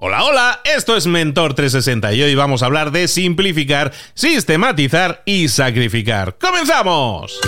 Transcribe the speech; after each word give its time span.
Hola, 0.00 0.22
hola, 0.22 0.60
esto 0.76 0.96
es 0.96 1.08
Mentor 1.08 1.54
360 1.54 2.12
y 2.12 2.22
hoy 2.22 2.36
vamos 2.36 2.62
a 2.62 2.66
hablar 2.66 2.92
de 2.92 3.08
simplificar, 3.08 3.92
sistematizar 4.14 5.24
y 5.26 5.48
sacrificar. 5.48 6.36
¡Comenzamos! 6.38 7.40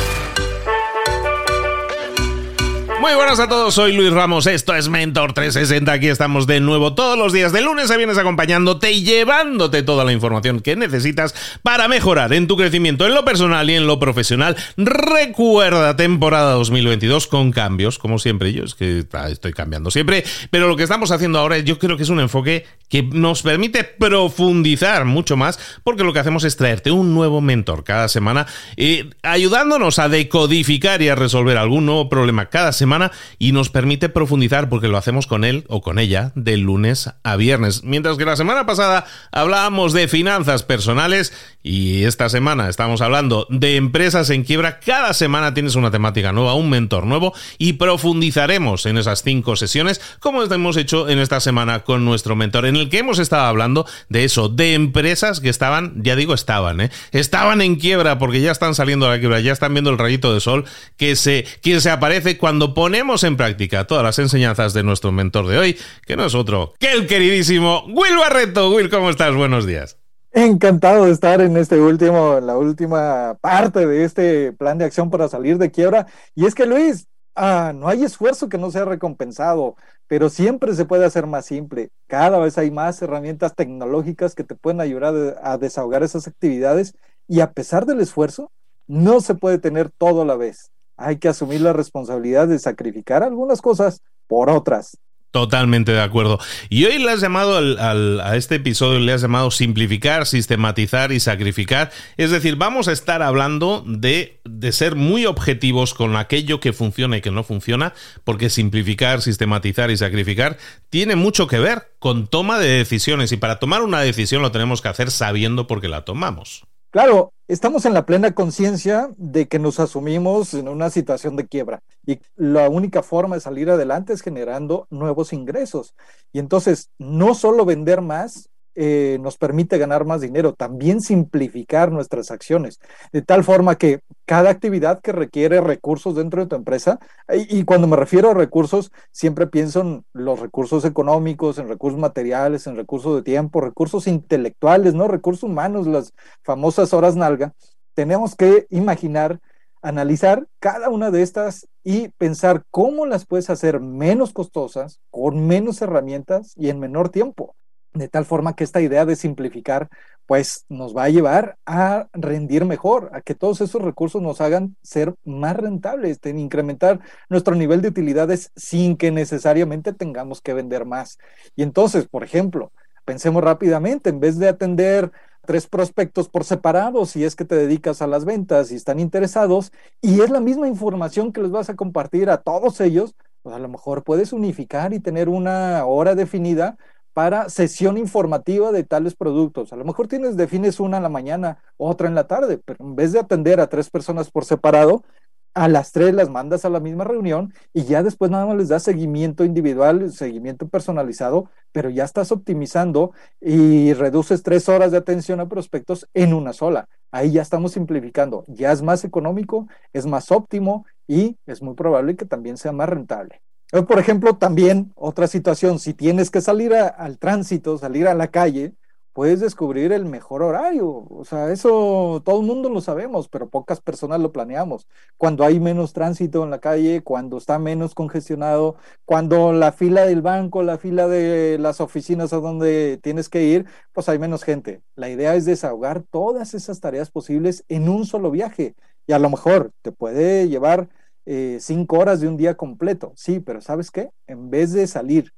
Muy 3.01 3.15
buenas 3.15 3.41
a 3.41 3.49
todos, 3.49 3.73
soy 3.73 3.95
Luis 3.95 4.13
Ramos, 4.13 4.47
esto 4.47 4.75
es 4.75 4.91
Mentor 4.91 5.33
360, 5.33 5.91
aquí 5.91 6.09
estamos 6.09 6.47
de 6.47 6.61
nuevo 6.61 6.93
todos 6.93 7.17
los 7.17 7.33
días 7.33 7.51
de 7.51 7.63
lunes 7.63 7.91
a 7.91 7.97
viernes 7.97 8.19
acompañándote 8.19 8.93
y 8.93 9.05
llevándote 9.05 9.83
toda 9.83 10.05
la 10.05 10.13
información 10.13 10.61
que 10.61 10.77
necesitas 10.77 11.35
para 11.63 11.89
mejorar 11.89 12.35
en 12.35 12.47
tu 12.47 12.59
crecimiento 12.59 13.07
en 13.07 13.15
lo 13.15 13.25
personal 13.25 13.71
y 13.71 13.75
en 13.75 13.87
lo 13.87 13.99
profesional. 13.99 14.55
Recuerda 14.77 15.97
temporada 15.97 16.53
2022 16.53 17.27
con 17.27 17.53
cambios, 17.53 17.99
como 17.99 18.19
siempre, 18.19 18.53
yo 18.53 18.65
es 18.65 18.75
que 18.75 19.07
estoy 19.31 19.55
cambiando 19.55 19.91
siempre, 19.91 20.23
pero 20.51 20.69
lo 20.69 20.77
que 20.77 20.83
estamos 20.83 21.11
haciendo 21.11 21.39
ahora 21.39 21.57
yo 21.59 21.79
creo 21.79 21.97
que 21.97 22.03
es 22.03 22.11
un 22.11 22.21
enfoque 22.21 22.67
que 22.91 23.03
nos 23.03 23.41
permite 23.41 23.83
profundizar 23.83 25.07
mucho 25.07 25.39
más 25.39 25.59
porque 25.85 26.05
lo 26.05 26.13
que 26.13 26.19
hacemos 26.19 26.45
es 26.45 26.59
traerte 26.59 26.91
un 26.91 27.15
nuevo 27.15 27.41
mentor 27.41 27.83
cada 27.83 28.09
semana, 28.09 28.47
eh, 28.77 29.09
ayudándonos 29.23 29.99
a 29.99 30.11
decodificar 30.11 31.01
y 31.01 31.09
a 31.09 31.15
resolver 31.15 31.57
algún 31.57 31.87
nuevo 31.87 32.11
problema 32.11 32.51
cada 32.51 32.73
semana 32.73 32.90
y 33.39 33.53
nos 33.53 33.71
permite 33.71 34.09
profundizar 34.09 34.69
porque 34.69 34.89
lo 34.89 34.99
hacemos 34.99 35.27
con 35.27 35.45
él 35.45 35.65
o 35.69 35.81
con 35.81 35.99
ella 35.99 36.33
de 36.35 36.57
lunes 36.57 37.11
a 37.23 37.37
viernes. 37.37 37.85
Mientras 37.85 38.17
que 38.17 38.25
la 38.25 38.37
semana 38.37 38.67
pasada 38.67 39.05
hablábamos 39.33 39.93
de 39.93 40.09
finanzas 40.09 40.63
personales 40.63 41.33
y 41.63 42.05
esta 42.05 42.29
semana 42.29 42.69
estamos 42.69 43.01
hablando 43.01 43.47
de 43.51 43.77
empresas 43.77 44.31
en 44.31 44.45
quiebra, 44.45 44.81
cada 44.81 45.15
semana 45.15 45.55
tienes 45.55 45.75
una 45.75 45.91
temática 45.91 46.33
nueva, 46.33 46.55
un 46.55 46.71
mentor 46.71 47.07
nuevo 47.07 47.33
y 47.59 47.75
profundizaremos 47.75 48.87
en 48.87 48.99
esas 48.99 49.23
cinco 49.23 49.57
sesiones 49.57 50.01
como 50.21 50.43
hemos 50.43 50.77
hecho 50.77 51.09
en 51.09 51.19
esta 51.19 51.41
semana 51.41 51.81
con 51.81 52.05
nuestro 52.05 52.37
mentor 52.37 52.67
en 52.67 52.77
el 52.77 52.89
que 52.89 52.99
hemos 52.99 53.19
estado 53.19 53.45
hablando 53.45 53.87
de 54.09 54.25
eso, 54.25 54.49
de 54.49 54.75
empresas 54.75 55.41
que 55.41 55.49
estaban, 55.49 56.03
ya 56.03 56.17
digo 56.17 56.35
estaban, 56.35 56.81
¿eh? 56.81 56.91
estaban 57.13 57.61
en 57.61 57.77
quiebra 57.77 58.19
porque 58.19 58.41
ya 58.41 58.51
están 58.51 58.75
saliendo 58.75 59.07
a 59.07 59.11
la 59.11 59.19
quiebra, 59.21 59.41
ya 59.41 59.53
están 59.53 59.75
viendo 59.75 59.91
el 59.91 59.99
rayito 59.99 60.33
de 60.35 60.41
sol 60.41 60.65
que 60.97 61.17
se, 61.17 61.47
que 61.63 61.81
se 61.81 61.91
aparece 61.91 62.39
cuando 62.39 62.75
ponemos 62.81 63.25
en 63.25 63.37
práctica 63.37 63.87
todas 63.87 64.03
las 64.03 64.19
enseñanzas 64.19 64.73
de 64.73 64.83
nuestro 64.83 65.13
mentor 65.13 65.47
de 65.47 65.59
hoy, 65.59 65.79
que 66.07 66.17
no 66.17 66.25
es 66.25 66.35
otro 66.35 66.73
que 66.79 66.91
el 66.91 67.07
queridísimo 67.07 67.85
Will 67.89 68.17
Barreto. 68.17 68.71
Will, 68.71 68.89
¿cómo 68.89 69.11
estás? 69.11 69.35
Buenos 69.35 69.67
días. 69.67 69.99
Encantado 70.33 71.05
de 71.05 71.13
estar 71.13 71.43
en 71.43 71.59
este 71.59 71.79
último, 71.79 72.39
en 72.39 72.47
la 72.47 72.57
última 72.57 73.37
parte 73.43 73.87
de 73.87 74.05
este 74.05 74.53
plan 74.55 74.79
de 74.79 74.87
acción 74.87 75.11
para 75.11 75.29
salir 75.29 75.59
de 75.59 75.71
quiebra. 75.71 76.07
Y 76.35 76.47
es 76.47 76.55
que 76.55 76.65
Luis, 76.65 77.07
ah, 77.37 77.75
no 77.77 77.87
hay 77.87 78.03
esfuerzo 78.03 78.49
que 78.49 78.57
no 78.57 78.71
sea 78.71 78.87
recompensado, 78.87 79.77
pero 80.07 80.31
siempre 80.31 80.75
se 80.75 80.87
puede 80.87 81.05
hacer 81.05 81.27
más 81.27 81.45
simple. 81.45 81.91
Cada 82.07 82.39
vez 82.39 82.57
hay 82.57 82.71
más 82.71 83.03
herramientas 83.03 83.55
tecnológicas 83.55 84.35
que 84.35 84.45
te 84.45 84.55
pueden 84.55 84.81
ayudar 84.81 85.39
a 85.43 85.59
desahogar 85.59 86.03
esas 86.03 86.27
actividades 86.27 86.95
y 87.29 87.41
a 87.41 87.53
pesar 87.53 87.85
del 87.85 88.01
esfuerzo, 88.01 88.51
no 88.87 89.21
se 89.21 89.35
puede 89.35 89.59
tener 89.59 89.91
todo 89.91 90.23
a 90.23 90.25
la 90.25 90.37
vez 90.37 90.71
hay 91.01 91.17
que 91.19 91.29
asumir 91.29 91.61
la 91.61 91.73
responsabilidad 91.73 92.47
de 92.47 92.59
sacrificar 92.59 93.23
algunas 93.23 93.61
cosas 93.61 94.03
por 94.27 94.51
otras. 94.51 94.97
Totalmente 95.31 95.93
de 95.93 96.01
acuerdo. 96.01 96.41
Y 96.71 96.87
hoy 96.87 96.99
le 96.99 97.13
has 97.13 97.21
llamado 97.21 97.57
a 97.57 98.37
este 98.37 98.57
episodio, 98.57 98.99
le 98.99 99.13
has 99.13 99.23
llamado 99.23 99.53
simplificar, 99.53 100.27
sistematizar 100.27 101.13
y 101.13 101.21
sacrificar. 101.21 101.93
Es 102.17 102.33
decir, 102.33 102.57
vamos 102.57 102.89
a 102.89 102.93
estar 102.93 103.23
hablando 103.23 103.85
de, 103.87 104.41
de 104.45 104.73
ser 104.73 104.97
muy 104.97 105.27
objetivos 105.27 105.95
con 105.95 106.17
aquello 106.17 106.59
que 106.59 106.73
funciona 106.73 107.17
y 107.17 107.21
que 107.21 107.31
no 107.31 107.45
funciona, 107.45 107.95
porque 108.25 108.51
simplificar, 108.51 109.23
sistematizar 109.23 109.93
y 109.93 109.97
sacrificar 109.97 110.59
tiene 110.91 111.15
mucho 111.15 111.47
que 111.47 111.61
ver 111.61 111.93
con 112.01 112.27
toma 112.27 112.59
de 112.59 112.79
decisiones. 112.79 113.31
Y 113.31 113.37
para 113.37 113.61
tomar 113.61 113.83
una 113.83 114.01
decisión 114.01 114.43
lo 114.43 114.51
tenemos 114.51 114.83
que 114.83 114.89
hacer 114.89 115.13
sabiendo 115.13 115.69
por 115.69 115.81
qué 115.81 115.89
la 115.89 116.05
tomamos. 116.05 116.65
Claro, 116.91 117.33
estamos 117.47 117.85
en 117.85 117.95
la 117.95 118.05
plena 118.05 118.35
conciencia 118.35 119.11
de 119.17 119.47
que 119.47 119.61
nos 119.61 119.79
asumimos 119.79 120.55
en 120.55 120.67
una 120.67 120.91
situación 120.91 121.37
de 121.37 121.47
quiebra 121.47 121.83
y 122.05 122.19
la 122.35 122.69
única 122.69 123.05
forma 123.05 123.37
de 123.37 123.41
salir 123.41 123.71
adelante 123.71 124.13
es 124.13 124.23
generando 124.23 124.89
nuevos 124.91 125.33
ingresos. 125.33 125.95
Y 126.33 126.41
entonces, 126.41 126.91
no 126.99 127.35
solo 127.35 127.65
vender 127.65 128.01
más, 128.01 128.50
eh, 128.83 129.19
nos 129.21 129.37
permite 129.37 129.77
ganar 129.77 130.07
más 130.07 130.23
dinero, 130.23 130.55
también 130.55 131.03
simplificar 131.03 131.93
nuestras 131.93 132.31
acciones, 132.31 132.81
de 133.13 133.21
tal 133.21 133.45
forma 133.45 133.77
que 133.77 134.01
cada 134.25 134.49
actividad 134.49 135.03
que 135.03 135.13
requiere 135.13 135.61
recursos 135.61 136.15
dentro 136.15 136.41
de 136.41 136.49
tu 136.49 136.57
empresa, 136.57 136.99
y, 137.31 137.65
cuando 137.65 137.87
me 137.87 137.99
refiero 137.99 138.31
a 138.31 138.35
recursos, 138.35 138.91
siempre 139.13 139.47
pienso 139.47 139.83
en 139.83 140.07
los 140.15 140.41
recursos 140.41 140.87
económicos, 140.87 141.59
en 141.59 141.69
recursos 141.69 142.01
materiales, 142.01 142.67
en 142.67 142.75
recursos 142.75 143.17
de 143.17 143.23
tiempo, 143.23 143.61
recursos 143.61 144.07
intelectuales, 144.07 144.95
¿no? 144.95 145.09
Recursos 145.09 145.43
humanos, 145.43 145.87
las 145.87 146.15
famosas 146.43 146.95
horas 146.95 147.17
nalga, 147.17 147.53
tenemos 147.93 148.35
que 148.35 148.67
imaginar 148.71 149.41
analizar 149.83 150.47
cada 150.59 150.89
una 150.89 151.11
de 151.11 151.21
estas 151.21 151.69
y 151.85 152.09
pensar 152.09 152.65
cómo 152.71 153.05
las 153.05 153.27
puedes 153.27 153.51
hacer 153.51 153.79
menos 153.79 154.33
costosas, 154.33 155.01
con 155.11 155.47
menos 155.47 155.83
herramientas 155.83 156.55
y 156.57 156.71
en 156.71 156.81
menor 156.81 157.11
tiempo 157.11 157.57
de 157.93 158.09
tal 158.09 158.25
forma 158.25 158.55
que 158.55 158.65
esta 158.65 158.81
idea 158.81 159.05
de 159.05 159.17
simplificar 159.17 159.89
pues 160.31 160.65
nos 160.69 160.97
va 160.97 161.05
a 161.05 161.09
llevar 161.09 161.57
a 161.67 162.07
rendir 162.13 162.65
mejor, 162.65 163.11
a 163.13 163.21
que 163.21 163.35
todos 163.35 163.61
esos 163.61 163.83
recursos 163.83 164.23
nos 164.23 164.41
hagan 164.41 164.77
ser 164.81 165.15
más 165.25 165.57
rentables, 165.57 166.21
en 166.23 166.39
incrementar 166.39 167.01
nuestro 167.29 167.57
nivel 167.57 167.83
de 167.83 167.89
utilidades 167.89 168.53
sin 168.55 168.97
que 168.97 169.11
necesariamente 169.11 169.93
tengamos 169.93 170.41
que 170.41 170.55
vender 170.55 170.85
más. 170.85 171.19
Y 171.57 171.65
entonces, 171.65 172.07
por 172.07 172.23
ejemplo, 172.23 172.71
pensemos 173.05 173.43
rápidamente, 173.43 174.11
en 174.11 174.21
vez 174.21 174.39
de 174.39 174.49
atender 174.49 175.11
tres 175.45 175.67
prospectos 175.67 176.29
por 176.29 176.45
separado, 176.45 177.07
si 177.07 177.25
es 177.25 177.35
que 177.35 177.45
te 177.45 177.57
dedicas 177.57 178.01
a 178.01 178.07
las 178.07 178.25
ventas 178.25 178.71
y 178.71 178.77
están 178.77 179.01
interesados, 179.01 179.73
y 180.01 180.21
es 180.21 180.31
la 180.31 180.39
misma 180.39 180.69
información 180.69 181.33
que 181.33 181.43
les 181.43 181.51
vas 181.51 181.71
a 181.71 181.75
compartir 181.75 182.31
a 182.31 182.37
todos 182.37 182.81
ellos, 182.81 183.17
pues 183.43 183.57
a 183.57 183.59
lo 183.59 183.69
mejor 183.69 184.05
puedes 184.05 184.33
unificar 184.33 184.93
y 184.93 185.01
tener 185.01 185.29
una 185.29 185.85
hora 185.87 186.15
definida 186.15 186.77
para 187.21 187.51
sesión 187.51 187.99
informativa 187.99 188.73
de 188.73 188.83
tales 188.83 189.15
productos. 189.15 189.75
A 189.75 189.77
lo 189.77 189.85
mejor 189.85 190.09
tienes, 190.09 190.39
defines 190.39 190.81
una 190.81 190.97
en 190.97 191.03
la 191.03 191.11
mañana, 191.11 191.59
otra 191.77 192.09
en 192.09 192.15
la 192.15 192.27
tarde, 192.27 192.57
pero 192.65 192.83
en 192.83 192.97
vez 192.97 193.13
de 193.13 193.19
atender 193.19 193.61
a 193.61 193.67
tres 193.67 193.91
personas 193.91 194.31
por 194.31 194.47
separado, 194.47 195.05
a 195.53 195.69
las 195.69 195.93
tres 195.93 196.15
las 196.15 196.31
mandas 196.31 196.65
a 196.65 196.71
la 196.71 196.81
misma 196.81 197.05
reunión 197.05 197.53
y 197.75 197.85
ya 197.85 198.03
después 198.03 198.31
nada 198.31 198.47
más 198.47 198.57
les 198.57 198.69
das 198.69 198.85
seguimiento 198.85 199.45
individual, 199.45 200.11
seguimiento 200.11 200.67
personalizado, 200.67 201.51
pero 201.73 201.91
ya 201.91 202.05
estás 202.05 202.33
optimizando 202.33 203.13
y 203.39 203.93
reduces 203.93 204.43
tres 204.43 204.71
horas 204.71 204.91
de 204.91 204.97
atención 204.97 205.41
a 205.41 205.49
prospectos 205.51 206.09
en 206.15 206.33
una 206.33 206.55
sola. 206.55 206.89
Ahí 207.11 207.33
ya 207.33 207.43
estamos 207.43 207.73
simplificando, 207.73 208.47
ya 208.49 208.73
es 208.73 208.81
más 208.81 209.05
económico, 209.05 209.69
es 209.93 210.07
más 210.07 210.33
óptimo 210.33 210.87
y 211.07 211.37
es 211.45 211.61
muy 211.61 211.75
probable 211.75 212.17
que 212.17 212.25
también 212.25 212.57
sea 212.57 212.73
más 212.73 212.89
rentable. 212.89 213.43
Por 213.71 213.99
ejemplo, 214.01 214.37
también 214.37 214.93
otra 214.97 215.29
situación, 215.29 215.79
si 215.79 215.95
tienes 215.95 216.31
que 216.31 216.41
salir 216.41 216.75
al 216.75 217.19
tránsito, 217.19 217.79
salir 217.79 218.09
a 218.09 218.15
la 218.15 218.29
calle, 218.29 218.75
puedes 219.13 219.39
descubrir 219.41 219.93
el 219.93 220.07
mejor 220.07 220.43
horario. 220.43 221.07
O 221.09 221.25
sea, 221.25 221.53
eso 221.53 222.21
todo 222.25 222.41
el 222.41 222.47
mundo 222.47 222.69
lo 222.69 222.81
sabemos, 222.81 223.29
pero 223.29 223.49
pocas 223.49 223.81
personas 223.81 224.21
lo 224.21 224.33
planeamos. 224.33 224.89
Cuando 225.17 225.45
hay 225.45 225.61
menos 225.61 225.93
tránsito 225.93 226.43
en 226.43 226.51
la 226.51 226.59
calle, 226.59 227.03
cuando 227.03 227.39
está 227.39 227.61
menos 227.61 227.95
congestionado, 227.95 228.77
cuando 229.05 229.53
la 229.53 229.71
fila 229.73 230.05
del 230.05 230.23
banco, 230.23 230.63
la 230.65 230.79
fila 230.79 231.07
de 231.07 231.59
las 231.59 231.81
oficinas 231.81 232.33
a 232.33 232.39
donde 232.39 232.99
tienes 233.03 233.29
que 233.29 233.45
ir, 233.45 233.67
pues 233.93 234.09
hay 234.09 234.19
menos 234.19 234.43
gente. 234.43 234.83
La 234.97 235.09
idea 235.11 235.35
es 235.37 235.45
desahogar 235.45 236.03
todas 236.03 236.55
esas 236.55 236.81
tareas 236.81 237.11
posibles 237.11 237.65
en 237.69 237.89
un 237.89 238.05
solo 238.07 238.31
viaje. 238.33 238.75
Y 239.07 239.13
a 239.13 239.19
lo 239.19 239.31
mejor 239.31 239.73
te 239.83 239.93
puede 239.93 240.49
llevar 240.49 240.89
eh, 241.27 241.59
cinco 241.61 241.99
horas 241.99 242.21
de 242.21 242.29
un 242.29 242.37
día 242.37 242.57
completo. 242.57 243.13
Sí, 243.17 243.41
pero 243.41 243.61
¿sabes 243.61 243.91
qué? 243.91 244.11
En 244.27 244.51
vez 244.51 244.73
de 244.73 244.87
salir 244.87 245.33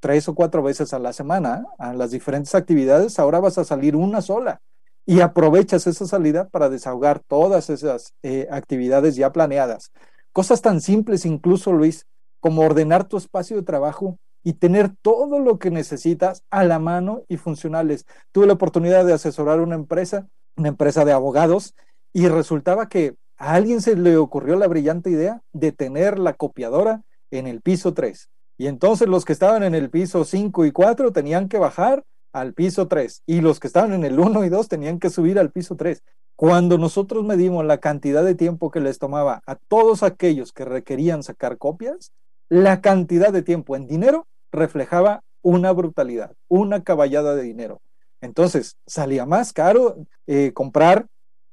tres 0.00 0.28
o 0.28 0.34
cuatro 0.34 0.62
veces 0.62 0.92
a 0.92 0.98
la 0.98 1.12
semana 1.12 1.64
a 1.78 1.94
las 1.94 2.10
diferentes 2.10 2.54
actividades, 2.54 3.18
ahora 3.18 3.40
vas 3.40 3.58
a 3.58 3.64
salir 3.64 3.96
una 3.96 4.22
sola 4.22 4.60
y 5.06 5.20
aprovechas 5.20 5.86
esa 5.86 6.06
salida 6.06 6.48
para 6.48 6.68
desahogar 6.68 7.20
todas 7.20 7.70
esas 7.70 8.12
eh, 8.22 8.48
actividades 8.50 9.16
ya 9.16 9.32
planeadas. 9.32 9.92
Cosas 10.32 10.60
tan 10.62 10.80
simples 10.80 11.24
incluso, 11.24 11.72
Luis, 11.72 12.06
como 12.40 12.62
ordenar 12.62 13.04
tu 13.04 13.16
espacio 13.16 13.56
de 13.56 13.62
trabajo 13.62 14.18
y 14.42 14.54
tener 14.54 14.90
todo 15.02 15.38
lo 15.38 15.58
que 15.58 15.70
necesitas 15.70 16.44
a 16.50 16.64
la 16.64 16.78
mano 16.78 17.22
y 17.28 17.36
funcionales. 17.36 18.04
Tuve 18.32 18.46
la 18.46 18.52
oportunidad 18.52 19.04
de 19.04 19.12
asesorar 19.12 19.60
una 19.60 19.74
empresa, 19.74 20.28
una 20.56 20.68
empresa 20.68 21.04
de 21.04 21.12
abogados, 21.12 21.74
y 22.12 22.28
resultaba 22.28 22.88
que 22.88 23.16
a 23.38 23.54
alguien 23.54 23.80
se 23.80 23.96
le 23.96 24.16
ocurrió 24.16 24.56
la 24.56 24.66
brillante 24.66 25.10
idea 25.10 25.42
de 25.52 25.72
tener 25.72 26.18
la 26.18 26.34
copiadora 26.34 27.02
en 27.30 27.46
el 27.46 27.60
piso 27.60 27.94
3. 27.94 28.30
Y 28.58 28.66
entonces 28.68 29.08
los 29.08 29.24
que 29.24 29.32
estaban 29.32 29.62
en 29.62 29.74
el 29.74 29.90
piso 29.90 30.24
5 30.24 30.64
y 30.64 30.72
4 30.72 31.12
tenían 31.12 31.48
que 31.48 31.58
bajar 31.58 32.04
al 32.32 32.54
piso 32.54 32.88
3 32.88 33.22
y 33.26 33.40
los 33.40 33.60
que 33.60 33.66
estaban 33.66 33.92
en 33.92 34.04
el 34.04 34.18
1 34.18 34.44
y 34.44 34.48
2 34.48 34.68
tenían 34.68 34.98
que 34.98 35.10
subir 35.10 35.38
al 35.38 35.50
piso 35.50 35.76
3. 35.76 36.02
Cuando 36.36 36.76
nosotros 36.78 37.24
medimos 37.24 37.64
la 37.64 37.78
cantidad 37.78 38.24
de 38.24 38.34
tiempo 38.34 38.70
que 38.70 38.80
les 38.80 38.98
tomaba 38.98 39.42
a 39.46 39.56
todos 39.56 40.02
aquellos 40.02 40.52
que 40.52 40.64
requerían 40.64 41.22
sacar 41.22 41.56
copias, 41.56 42.12
la 42.48 42.80
cantidad 42.80 43.32
de 43.32 43.42
tiempo 43.42 43.74
en 43.76 43.86
dinero 43.86 44.26
reflejaba 44.52 45.22
una 45.42 45.72
brutalidad, 45.72 46.32
una 46.48 46.82
caballada 46.82 47.34
de 47.34 47.42
dinero. 47.42 47.80
Entonces, 48.20 48.76
salía 48.86 49.24
más 49.26 49.52
caro 49.52 49.96
eh, 50.26 50.52
comprar 50.52 51.06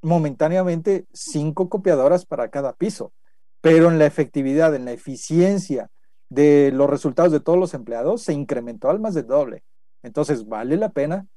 momentáneamente 0.03 1.07
cinco 1.13 1.69
copiadoras 1.69 2.25
para 2.25 2.49
cada 2.49 2.73
piso, 2.73 3.13
pero 3.61 3.89
en 3.89 3.97
la 3.97 4.05
efectividad, 4.05 4.75
en 4.75 4.85
la 4.85 4.91
eficiencia 4.91 5.89
de 6.29 6.71
los 6.73 6.89
resultados 6.89 7.31
de 7.31 7.39
todos 7.39 7.59
los 7.59 7.73
empleados 7.73 8.23
se 8.23 8.33
incrementó 8.33 8.89
al 8.89 8.99
más 8.99 9.13
del 9.13 9.27
doble. 9.27 9.63
Entonces, 10.03 10.45
vale 10.47 10.77
la 10.77 10.89
pena 10.89 11.27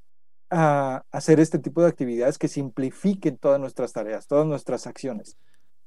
ah, 0.51 1.05
hacer 1.11 1.39
este 1.39 1.59
tipo 1.59 1.83
de 1.83 1.89
actividades 1.89 2.39
que 2.39 2.49
simplifiquen 2.49 3.39
todas 3.39 3.61
nuestras 3.61 3.93
tareas, 3.93 4.27
todas 4.27 4.47
nuestras 4.47 4.87
acciones. 4.87 5.37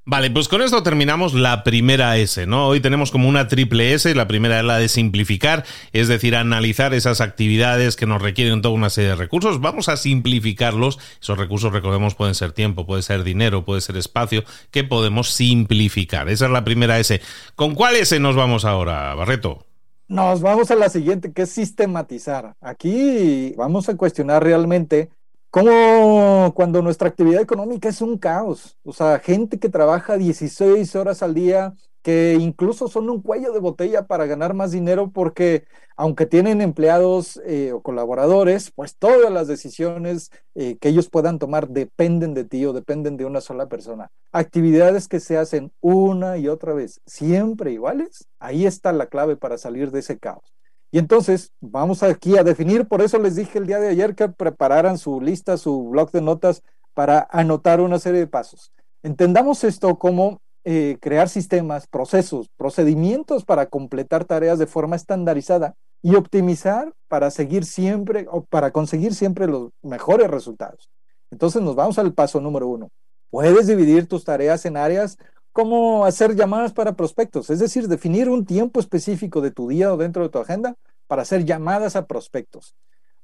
Vale, 0.05 0.31
pues 0.31 0.47
con 0.47 0.63
esto 0.63 0.81
terminamos 0.81 1.35
la 1.35 1.63
primera 1.63 2.17
S, 2.17 2.47
¿no? 2.47 2.67
Hoy 2.67 2.79
tenemos 2.79 3.11
como 3.11 3.29
una 3.29 3.47
triple 3.47 3.93
S, 3.93 4.15
la 4.15 4.27
primera 4.27 4.59
es 4.59 4.65
la 4.65 4.79
de 4.79 4.89
simplificar, 4.89 5.65
es 5.93 6.07
decir, 6.07 6.35
analizar 6.35 6.95
esas 6.95 7.21
actividades 7.21 7.95
que 7.95 8.07
nos 8.07 8.19
requieren 8.19 8.63
toda 8.63 8.73
una 8.73 8.89
serie 8.89 9.11
de 9.11 9.15
recursos, 9.17 9.61
vamos 9.61 9.87
a 9.87 9.97
simplificarlos, 9.97 10.97
esos 11.21 11.37
recursos, 11.37 11.71
recordemos, 11.71 12.15
pueden 12.15 12.33
ser 12.33 12.53
tiempo, 12.53 12.87
puede 12.87 13.03
ser 13.03 13.23
dinero, 13.23 13.65
puede 13.65 13.81
ser 13.81 13.97
espacio, 13.97 14.43
que 14.71 14.83
podemos 14.83 15.29
simplificar. 15.29 16.27
Esa 16.27 16.45
es 16.45 16.51
la 16.51 16.63
primera 16.63 16.97
S. 16.97 17.21
¿Con 17.55 17.75
cuál 17.75 17.95
S 17.95 18.19
nos 18.19 18.35
vamos 18.35 18.65
ahora, 18.65 19.13
Barreto? 19.13 19.67
Nos 20.07 20.41
vamos 20.41 20.71
a 20.71 20.75
la 20.75 20.89
siguiente, 20.89 21.33
que 21.33 21.43
es 21.43 21.51
sistematizar. 21.51 22.55
Aquí 22.61 23.53
vamos 23.57 23.89
a 23.89 23.95
cuestionar 23.95 24.43
realmente 24.43 25.11
como 25.49 26.53
cuando 26.55 26.81
nuestra 26.81 27.09
actividad 27.09 27.41
económica 27.41 27.89
es 27.89 28.01
un 28.01 28.17
caos, 28.17 28.77
o 28.83 28.93
sea, 28.93 29.19
gente 29.19 29.59
que 29.59 29.69
trabaja 29.69 30.17
16 30.17 30.95
horas 30.95 31.23
al 31.23 31.33
día, 31.33 31.73
que 32.01 32.37
incluso 32.39 32.87
son 32.87 33.09
un 33.09 33.21
cuello 33.21 33.51
de 33.51 33.59
botella 33.59 34.07
para 34.07 34.25
ganar 34.25 34.53
más 34.53 34.71
dinero 34.71 35.11
porque 35.11 35.65
aunque 35.97 36.25
tienen 36.25 36.61
empleados 36.61 37.41
eh, 37.45 37.73
o 37.73 37.81
colaboradores, 37.81 38.71
pues 38.71 38.95
todas 38.95 39.31
las 39.31 39.47
decisiones 39.47 40.31
eh, 40.55 40.77
que 40.79 40.89
ellos 40.89 41.09
puedan 41.09 41.39
tomar 41.39 41.67
dependen 41.67 42.33
de 42.33 42.45
ti 42.45 42.65
o 42.65 42.71
dependen 42.71 43.17
de 43.17 43.25
una 43.25 43.41
sola 43.41 43.67
persona. 43.67 44.09
Actividades 44.31 45.09
que 45.09 45.19
se 45.19 45.37
hacen 45.37 45.73
una 45.81 46.37
y 46.37 46.47
otra 46.47 46.73
vez, 46.73 47.01
siempre 47.05 47.73
iguales, 47.73 48.27
ahí 48.39 48.65
está 48.65 48.93
la 48.93 49.07
clave 49.07 49.35
para 49.35 49.57
salir 49.57 49.91
de 49.91 49.99
ese 49.99 50.17
caos. 50.17 50.53
Y 50.91 50.97
entonces 50.97 51.51
vamos 51.59 52.01
aquí 52.01 52.37
a 52.37 52.43
definir, 52.43 52.87
por 52.87 53.01
eso 53.01 53.19
les 53.19 53.35
dije 53.35 53.59
el 53.59 53.67
día 53.67 53.79
de 53.79 53.89
ayer 53.89 54.15
que 54.15 54.29
prepararan 54.29 54.97
su 54.97 55.21
lista, 55.21 55.57
su 55.57 55.89
blog 55.89 56.11
de 56.11 56.21
notas 56.21 56.63
para 56.93 57.27
anotar 57.31 57.79
una 57.79 57.99
serie 57.99 58.21
de 58.21 58.27
pasos. 58.27 58.71
Entendamos 59.03 59.63
esto 59.63 59.97
como 59.99 60.41
eh, 60.65 60.97
crear 60.99 61.29
sistemas, 61.29 61.87
procesos, 61.87 62.49
procedimientos 62.57 63.45
para 63.45 63.67
completar 63.67 64.25
tareas 64.25 64.59
de 64.59 64.67
forma 64.67 64.95
estandarizada 64.95 65.75
y 66.01 66.15
optimizar 66.15 66.93
para 67.07 67.29
seguir 67.31 67.65
siempre 67.65 68.25
o 68.29 68.43
para 68.43 68.71
conseguir 68.71 69.13
siempre 69.13 69.47
los 69.47 69.69
mejores 69.81 70.29
resultados. 70.29 70.89
Entonces 71.31 71.61
nos 71.61 71.75
vamos 71.75 71.99
al 71.99 72.13
paso 72.13 72.41
número 72.41 72.67
uno. 72.67 72.89
Puedes 73.29 73.67
dividir 73.67 74.07
tus 74.07 74.23
tareas 74.23 74.65
en 74.65 74.75
áreas 74.75 75.17
cómo 75.59 76.05
hacer 76.05 76.37
llamadas 76.37 76.71
para 76.71 76.93
prospectos, 76.93 77.49
es 77.49 77.59
decir, 77.59 77.89
definir 77.89 78.29
un 78.29 78.45
tiempo 78.45 78.79
específico 78.79 79.41
de 79.41 79.51
tu 79.51 79.67
día 79.67 79.93
o 79.93 79.97
dentro 79.97 80.23
de 80.23 80.29
tu 80.29 80.39
agenda 80.39 80.75
para 81.05 81.23
hacer 81.23 81.43
llamadas 81.43 81.97
a 81.97 82.07
prospectos. 82.07 82.75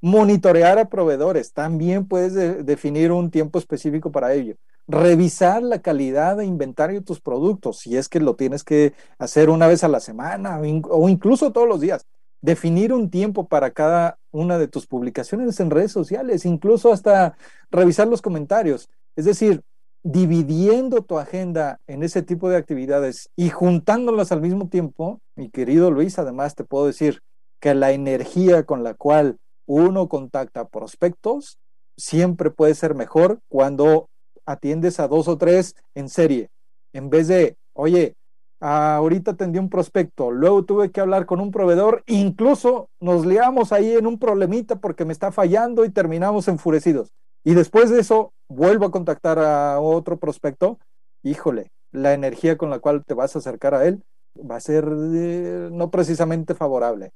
Monitorear 0.02 0.78
a 0.78 0.90
proveedores, 0.90 1.54
también 1.54 2.10
puedes 2.10 2.34
definir 2.66 3.14
un 3.14 3.32
tiempo 3.32 3.58
específico 3.58 4.12
para 4.12 4.34
ello. 4.34 4.58
Revisar 4.86 5.64
la 5.64 5.80
calidad 5.80 6.36
de 6.36 6.46
inventario 6.46 7.00
de 7.00 7.06
tus 7.06 7.22
productos, 7.22 7.80
si 7.80 7.96
es 7.96 8.10
que 8.10 8.20
lo 8.20 8.36
tienes 8.36 8.66
que 8.66 8.92
hacer 9.18 9.50
una 9.50 9.68
vez 9.68 9.86
a 9.86 9.88
la 9.88 10.02
semana 10.02 10.60
o 10.60 11.08
incluso 11.08 11.54
todos 11.54 11.70
los 11.70 11.80
días. 11.80 12.06
Definir 12.42 12.92
un 12.92 13.10
tiempo 13.10 13.48
para 13.48 13.72
cada 13.72 14.18
una 14.32 14.58
de 14.58 14.68
tus 14.68 14.88
publicaciones 14.88 15.58
en 15.62 15.70
redes 15.70 15.94
sociales, 15.94 16.46
incluso 16.46 16.92
hasta 16.92 17.38
revisar 17.72 18.10
los 18.10 18.22
comentarios. 18.22 18.90
Es 19.16 19.24
decir, 19.24 19.64
dividiendo 20.06 21.02
tu 21.02 21.18
agenda 21.18 21.80
en 21.88 22.04
ese 22.04 22.22
tipo 22.22 22.48
de 22.48 22.58
actividades 22.58 23.32
y 23.36 23.50
juntándolas 23.50 24.32
al 24.32 24.40
mismo 24.40 24.70
tiempo, 24.70 25.20
mi 25.36 25.50
querido 25.50 25.90
Luis, 25.90 26.20
además 26.20 26.54
te 26.54 26.64
puedo 26.64 26.86
decir 26.86 27.22
que 27.60 27.74
la 27.74 27.92
energía 27.92 28.66
con 28.66 28.84
la 28.84 28.94
cual 28.94 29.38
uno 29.66 30.08
contacta 30.08 30.68
prospectos 30.68 31.58
siempre 31.98 32.52
puede 32.52 32.76
ser 32.76 32.94
mejor 32.94 33.40
cuando 33.48 34.08
atiendes 34.46 35.00
a 35.00 35.08
dos 35.08 35.28
o 35.28 35.40
tres 35.40 35.74
en 35.96 36.08
serie, 36.08 36.50
en 36.94 37.10
vez 37.10 37.28
de, 37.28 37.58
oye, 37.74 38.14
ahorita 38.60 39.32
atendí 39.32 39.58
un 39.58 39.72
prospecto, 39.72 40.30
luego 40.30 40.66
tuve 40.66 40.92
que 40.92 41.02
hablar 41.02 41.26
con 41.26 41.42
un 41.42 41.50
proveedor, 41.50 42.04
incluso 42.06 42.90
nos 43.00 43.26
liamos 43.26 43.72
ahí 43.72 43.94
en 43.94 44.06
un 44.06 44.20
problemita 44.20 44.76
porque 44.76 45.04
me 45.04 45.14
está 45.14 45.32
fallando 45.32 45.84
y 45.84 45.90
terminamos 45.90 46.48
enfurecidos. 46.48 47.12
Y 47.46 47.54
después 47.54 47.92
de 47.92 48.00
eso, 48.02 48.34
vuelvo 48.50 48.88
a 48.88 48.92
contactar 48.92 49.40
a 49.40 49.80
otro 49.80 50.18
prospecto, 50.18 50.80
híjole, 51.24 51.72
la 51.92 52.14
energía 52.14 52.58
con 52.58 52.72
la 52.72 52.80
cual 52.80 53.06
te 53.06 53.14
vas 53.14 53.36
a 53.36 53.40
acercar 53.40 53.76
a 53.76 53.86
él 53.86 54.04
va 54.38 54.58
a 54.58 54.60
ser 54.60 54.86
no 54.86 55.90
precisamente 55.92 56.56
favorable. 56.56 57.12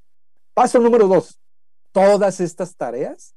Paso 0.54 0.80
número 0.80 1.08
dos, 1.08 1.40
todas 1.92 2.40
estas 2.40 2.76
tareas 2.76 3.34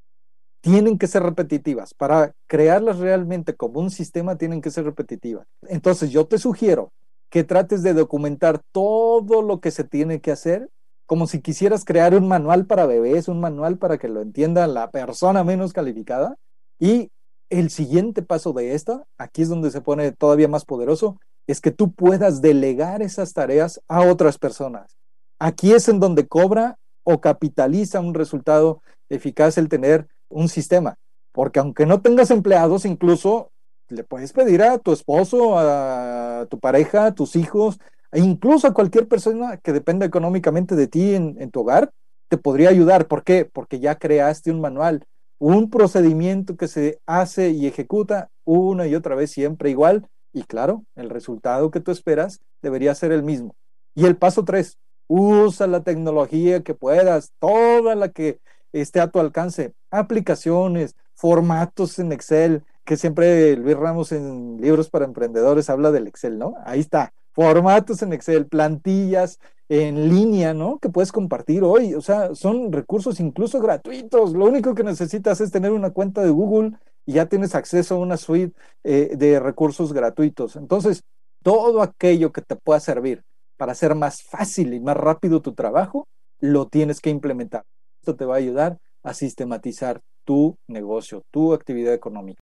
tienen 0.60 0.98
que 0.98 1.06
ser 1.06 1.22
repetitivas. 1.22 1.94
Para 1.94 2.32
crearlas 2.46 2.98
realmente 2.98 3.54
como 3.54 3.80
un 3.80 3.90
sistema, 3.90 4.36
tienen 4.36 4.60
que 4.60 4.70
ser 4.70 4.84
repetitivas. 4.84 5.46
Entonces, 5.62 6.10
yo 6.10 6.26
te 6.26 6.38
sugiero 6.38 6.92
que 7.30 7.42
trates 7.42 7.82
de 7.82 7.94
documentar 7.94 8.60
todo 8.70 9.40
lo 9.40 9.60
que 9.60 9.70
se 9.70 9.82
tiene 9.82 10.20
que 10.20 10.30
hacer, 10.30 10.68
como 11.06 11.26
si 11.26 11.40
quisieras 11.40 11.84
crear 11.84 12.14
un 12.14 12.28
manual 12.28 12.66
para 12.66 12.86
bebés, 12.86 13.28
un 13.28 13.40
manual 13.40 13.78
para 13.78 13.96
que 13.98 14.08
lo 14.08 14.20
entienda 14.20 14.66
la 14.66 14.90
persona 14.90 15.42
menos 15.42 15.72
calificada, 15.72 16.36
y 16.82 17.12
el 17.48 17.70
siguiente 17.70 18.22
paso 18.22 18.52
de 18.52 18.74
esta, 18.74 19.04
aquí 19.16 19.42
es 19.42 19.48
donde 19.48 19.70
se 19.70 19.82
pone 19.82 20.10
todavía 20.10 20.48
más 20.48 20.64
poderoso, 20.64 21.20
es 21.46 21.60
que 21.60 21.70
tú 21.70 21.92
puedas 21.92 22.42
delegar 22.42 23.02
esas 23.02 23.34
tareas 23.34 23.80
a 23.86 24.00
otras 24.00 24.36
personas. 24.36 24.96
Aquí 25.38 25.72
es 25.74 25.88
en 25.88 26.00
donde 26.00 26.26
cobra 26.26 26.80
o 27.04 27.20
capitaliza 27.20 28.00
un 28.00 28.14
resultado 28.14 28.82
eficaz 29.08 29.58
el 29.58 29.68
tener 29.68 30.08
un 30.28 30.48
sistema, 30.48 30.96
porque 31.30 31.60
aunque 31.60 31.86
no 31.86 32.02
tengas 32.02 32.32
empleados, 32.32 32.84
incluso 32.84 33.52
le 33.88 34.02
puedes 34.02 34.32
pedir 34.32 34.60
a 34.64 34.78
tu 34.78 34.92
esposo, 34.92 35.56
a 35.56 36.48
tu 36.50 36.58
pareja, 36.58 37.06
a 37.06 37.14
tus 37.14 37.36
hijos, 37.36 37.78
e 38.10 38.18
incluso 38.18 38.66
a 38.66 38.74
cualquier 38.74 39.06
persona 39.06 39.56
que 39.58 39.72
dependa 39.72 40.04
económicamente 40.04 40.74
de 40.74 40.88
ti 40.88 41.14
en, 41.14 41.36
en 41.38 41.52
tu 41.52 41.60
hogar, 41.60 41.92
te 42.26 42.38
podría 42.38 42.70
ayudar. 42.70 43.06
¿Por 43.06 43.22
qué? 43.22 43.44
Porque 43.44 43.78
ya 43.78 43.94
creaste 43.94 44.50
un 44.50 44.60
manual, 44.60 45.06
un 45.44 45.70
procedimiento 45.70 46.56
que 46.56 46.68
se 46.68 47.00
hace 47.04 47.50
y 47.50 47.66
ejecuta 47.66 48.30
una 48.44 48.86
y 48.86 48.94
otra 48.94 49.16
vez 49.16 49.32
siempre 49.32 49.70
igual 49.70 50.08
y 50.32 50.44
claro, 50.44 50.84
el 50.94 51.10
resultado 51.10 51.72
que 51.72 51.80
tú 51.80 51.90
esperas 51.90 52.40
debería 52.62 52.94
ser 52.94 53.10
el 53.10 53.24
mismo. 53.24 53.56
Y 53.92 54.06
el 54.06 54.16
paso 54.16 54.44
tres, 54.44 54.78
usa 55.08 55.66
la 55.66 55.82
tecnología 55.82 56.62
que 56.62 56.74
puedas, 56.74 57.32
toda 57.40 57.96
la 57.96 58.10
que 58.10 58.38
esté 58.72 59.00
a 59.00 59.08
tu 59.08 59.18
alcance, 59.18 59.74
aplicaciones, 59.90 60.94
formatos 61.16 61.98
en 61.98 62.12
Excel, 62.12 62.62
que 62.84 62.96
siempre 62.96 63.56
Luis 63.56 63.76
Ramos 63.76 64.12
en 64.12 64.60
Libros 64.60 64.90
para 64.90 65.06
Emprendedores 65.06 65.68
habla 65.68 65.90
del 65.90 66.06
Excel, 66.06 66.38
¿no? 66.38 66.54
Ahí 66.64 66.78
está, 66.78 67.12
formatos 67.32 68.00
en 68.02 68.12
Excel, 68.12 68.46
plantillas, 68.46 69.40
en 69.68 70.08
línea, 70.08 70.54
¿no? 70.54 70.78
Que 70.78 70.88
puedes 70.88 71.12
compartir 71.12 71.62
hoy. 71.62 71.94
O 71.94 72.00
sea, 72.00 72.34
son 72.34 72.72
recursos 72.72 73.20
incluso 73.20 73.60
gratuitos. 73.60 74.32
Lo 74.32 74.46
único 74.46 74.74
que 74.74 74.84
necesitas 74.84 75.40
es 75.40 75.50
tener 75.50 75.72
una 75.72 75.90
cuenta 75.90 76.22
de 76.22 76.30
Google 76.30 76.72
y 77.06 77.14
ya 77.14 77.26
tienes 77.26 77.54
acceso 77.54 77.94
a 77.94 77.98
una 77.98 78.16
suite 78.16 78.54
eh, 78.84 79.12
de 79.16 79.40
recursos 79.40 79.92
gratuitos. 79.92 80.56
Entonces, 80.56 81.02
todo 81.42 81.82
aquello 81.82 82.32
que 82.32 82.42
te 82.42 82.56
pueda 82.56 82.80
servir 82.80 83.22
para 83.56 83.72
hacer 83.72 83.94
más 83.94 84.22
fácil 84.22 84.74
y 84.74 84.80
más 84.80 84.96
rápido 84.96 85.40
tu 85.40 85.54
trabajo, 85.54 86.06
lo 86.40 86.66
tienes 86.68 87.00
que 87.00 87.10
implementar. 87.10 87.64
Esto 88.00 88.16
te 88.16 88.24
va 88.24 88.34
a 88.34 88.38
ayudar 88.38 88.78
a 89.02 89.14
sistematizar 89.14 90.00
tu 90.24 90.56
negocio, 90.68 91.22
tu 91.30 91.52
actividad 91.52 91.94
económica. 91.94 92.40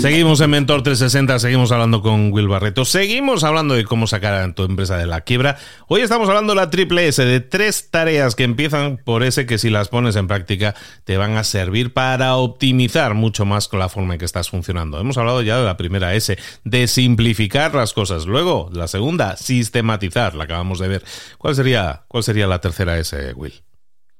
Seguimos 0.00 0.40
en 0.40 0.48
Mentor 0.48 0.82
360, 0.82 1.38
seguimos 1.40 1.72
hablando 1.72 2.00
con 2.00 2.32
Will 2.32 2.48
Barreto, 2.48 2.86
seguimos 2.86 3.44
hablando 3.44 3.74
de 3.74 3.84
cómo 3.84 4.06
sacar 4.06 4.32
a 4.32 4.54
tu 4.54 4.64
empresa 4.64 4.96
de 4.96 5.04
la 5.04 5.20
quiebra. 5.20 5.58
Hoy 5.88 6.00
estamos 6.00 6.26
hablando 6.26 6.54
de 6.54 6.56
la 6.56 6.70
triple 6.70 7.06
S, 7.06 7.22
de 7.22 7.40
tres 7.40 7.90
tareas 7.90 8.34
que 8.34 8.44
empiezan 8.44 8.96
por 8.96 9.22
ese 9.22 9.44
que 9.44 9.58
si 9.58 9.68
las 9.68 9.88
pones 9.88 10.16
en 10.16 10.26
práctica 10.26 10.74
te 11.04 11.18
van 11.18 11.36
a 11.36 11.44
servir 11.44 11.92
para 11.92 12.36
optimizar 12.36 13.12
mucho 13.12 13.44
más 13.44 13.68
con 13.68 13.78
la 13.78 13.90
forma 13.90 14.14
en 14.14 14.20
que 14.20 14.24
estás 14.24 14.48
funcionando. 14.48 14.98
Hemos 14.98 15.18
hablado 15.18 15.42
ya 15.42 15.58
de 15.58 15.66
la 15.66 15.76
primera 15.76 16.14
S, 16.14 16.38
de 16.64 16.86
simplificar 16.86 17.74
las 17.74 17.92
cosas. 17.92 18.24
Luego, 18.24 18.70
la 18.72 18.88
segunda, 18.88 19.36
sistematizar, 19.36 20.34
la 20.34 20.44
acabamos 20.44 20.78
de 20.78 20.88
ver. 20.88 21.04
¿Cuál 21.36 21.54
sería, 21.54 22.04
cuál 22.08 22.22
sería 22.22 22.46
la 22.46 22.62
tercera 22.62 22.98
S, 22.98 23.34
Will? 23.34 23.52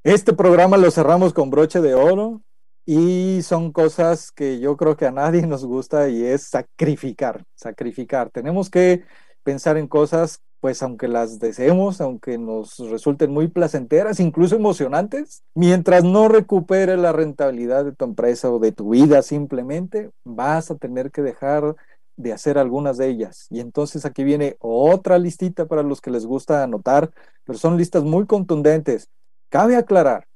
Este 0.04 0.34
programa 0.34 0.76
lo 0.76 0.90
cerramos 0.90 1.32
con 1.32 1.48
broche 1.48 1.80
de 1.80 1.94
oro 1.94 2.42
y 2.86 3.42
son 3.42 3.72
cosas 3.72 4.32
que 4.32 4.60
yo 4.60 4.76
creo 4.76 4.96
que 4.96 5.06
a 5.06 5.12
nadie 5.12 5.42
nos 5.46 5.64
gusta 5.64 6.08
y 6.08 6.24
es 6.24 6.42
sacrificar, 6.44 7.44
sacrificar. 7.54 8.30
Tenemos 8.30 8.70
que 8.70 9.04
pensar 9.42 9.76
en 9.76 9.88
cosas 9.88 10.42
pues 10.60 10.82
aunque 10.82 11.08
las 11.08 11.38
deseemos, 11.38 12.00
aunque 12.00 12.36
nos 12.38 12.78
resulten 12.90 13.32
muy 13.32 13.48
placenteras, 13.48 14.20
incluso 14.20 14.56
emocionantes, 14.56 15.42
mientras 15.54 16.04
no 16.04 16.28
recupere 16.28 16.96
la 16.98 17.12
rentabilidad 17.12 17.84
de 17.84 17.92
tu 17.92 18.04
empresa 18.04 18.50
o 18.50 18.58
de 18.58 18.70
tu 18.72 18.90
vida 18.90 19.22
simplemente, 19.22 20.10
vas 20.22 20.70
a 20.70 20.76
tener 20.76 21.10
que 21.10 21.22
dejar 21.22 21.76
de 22.16 22.32
hacer 22.34 22.58
algunas 22.58 22.98
de 22.98 23.08
ellas. 23.08 23.46
Y 23.48 23.60
entonces 23.60 24.04
aquí 24.04 24.22
viene 24.22 24.56
otra 24.60 25.18
listita 25.18 25.66
para 25.66 25.82
los 25.82 26.02
que 26.02 26.10
les 26.10 26.26
gusta 26.26 26.62
anotar, 26.62 27.10
pero 27.44 27.58
son 27.58 27.78
listas 27.78 28.04
muy 28.04 28.26
contundentes. 28.26 29.08
Cabe 29.48 29.76
aclarar 29.76 30.26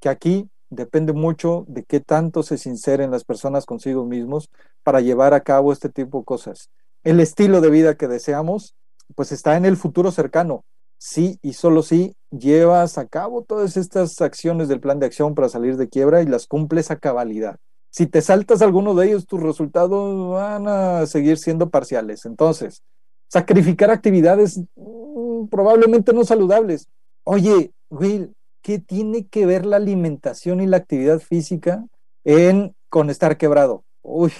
que 0.00 0.10
aquí 0.10 0.50
depende 0.72 1.12
mucho 1.12 1.64
de 1.68 1.84
qué 1.84 2.00
tanto 2.00 2.42
se 2.42 2.56
sinceren 2.56 3.10
las 3.10 3.24
personas 3.24 3.66
consigo 3.66 4.04
mismos 4.06 4.48
para 4.82 5.00
llevar 5.00 5.34
a 5.34 5.42
cabo 5.42 5.72
este 5.72 5.88
tipo 5.88 6.20
de 6.20 6.24
cosas. 6.24 6.70
El 7.04 7.20
estilo 7.20 7.60
de 7.60 7.70
vida 7.70 7.96
que 7.96 8.08
deseamos, 8.08 8.74
pues 9.14 9.32
está 9.32 9.56
en 9.56 9.66
el 9.66 9.76
futuro 9.76 10.10
cercano. 10.10 10.64
Sí 10.98 11.38
y 11.42 11.54
solo 11.54 11.82
si 11.82 12.16
llevas 12.30 12.96
a 12.96 13.06
cabo 13.06 13.42
todas 13.42 13.76
estas 13.76 14.20
acciones 14.20 14.68
del 14.68 14.80
plan 14.80 14.98
de 14.98 15.06
acción 15.06 15.34
para 15.34 15.48
salir 15.48 15.76
de 15.76 15.88
quiebra 15.88 16.22
y 16.22 16.26
las 16.26 16.46
cumples 16.46 16.90
a 16.90 16.96
cabalidad. 16.96 17.58
Si 17.90 18.06
te 18.06 18.22
saltas 18.22 18.62
alguno 18.62 18.94
de 18.94 19.08
ellos, 19.08 19.26
tus 19.26 19.42
resultados 19.42 20.30
van 20.30 20.66
a 20.66 21.06
seguir 21.06 21.36
siendo 21.36 21.68
parciales. 21.68 22.24
Entonces, 22.24 22.82
sacrificar 23.28 23.90
actividades 23.90 24.58
mm, 24.76 25.48
probablemente 25.50 26.14
no 26.14 26.24
saludables. 26.24 26.88
Oye, 27.24 27.72
Will, 27.90 28.34
¿qué 28.62 28.78
tiene 28.78 29.26
que 29.26 29.46
ver 29.46 29.66
la 29.66 29.76
alimentación 29.76 30.60
y 30.60 30.66
la 30.66 30.78
actividad 30.78 31.20
física 31.20 31.84
en 32.24 32.74
con 32.88 33.10
estar 33.10 33.36
quebrado? 33.36 33.84
Uy, 34.02 34.32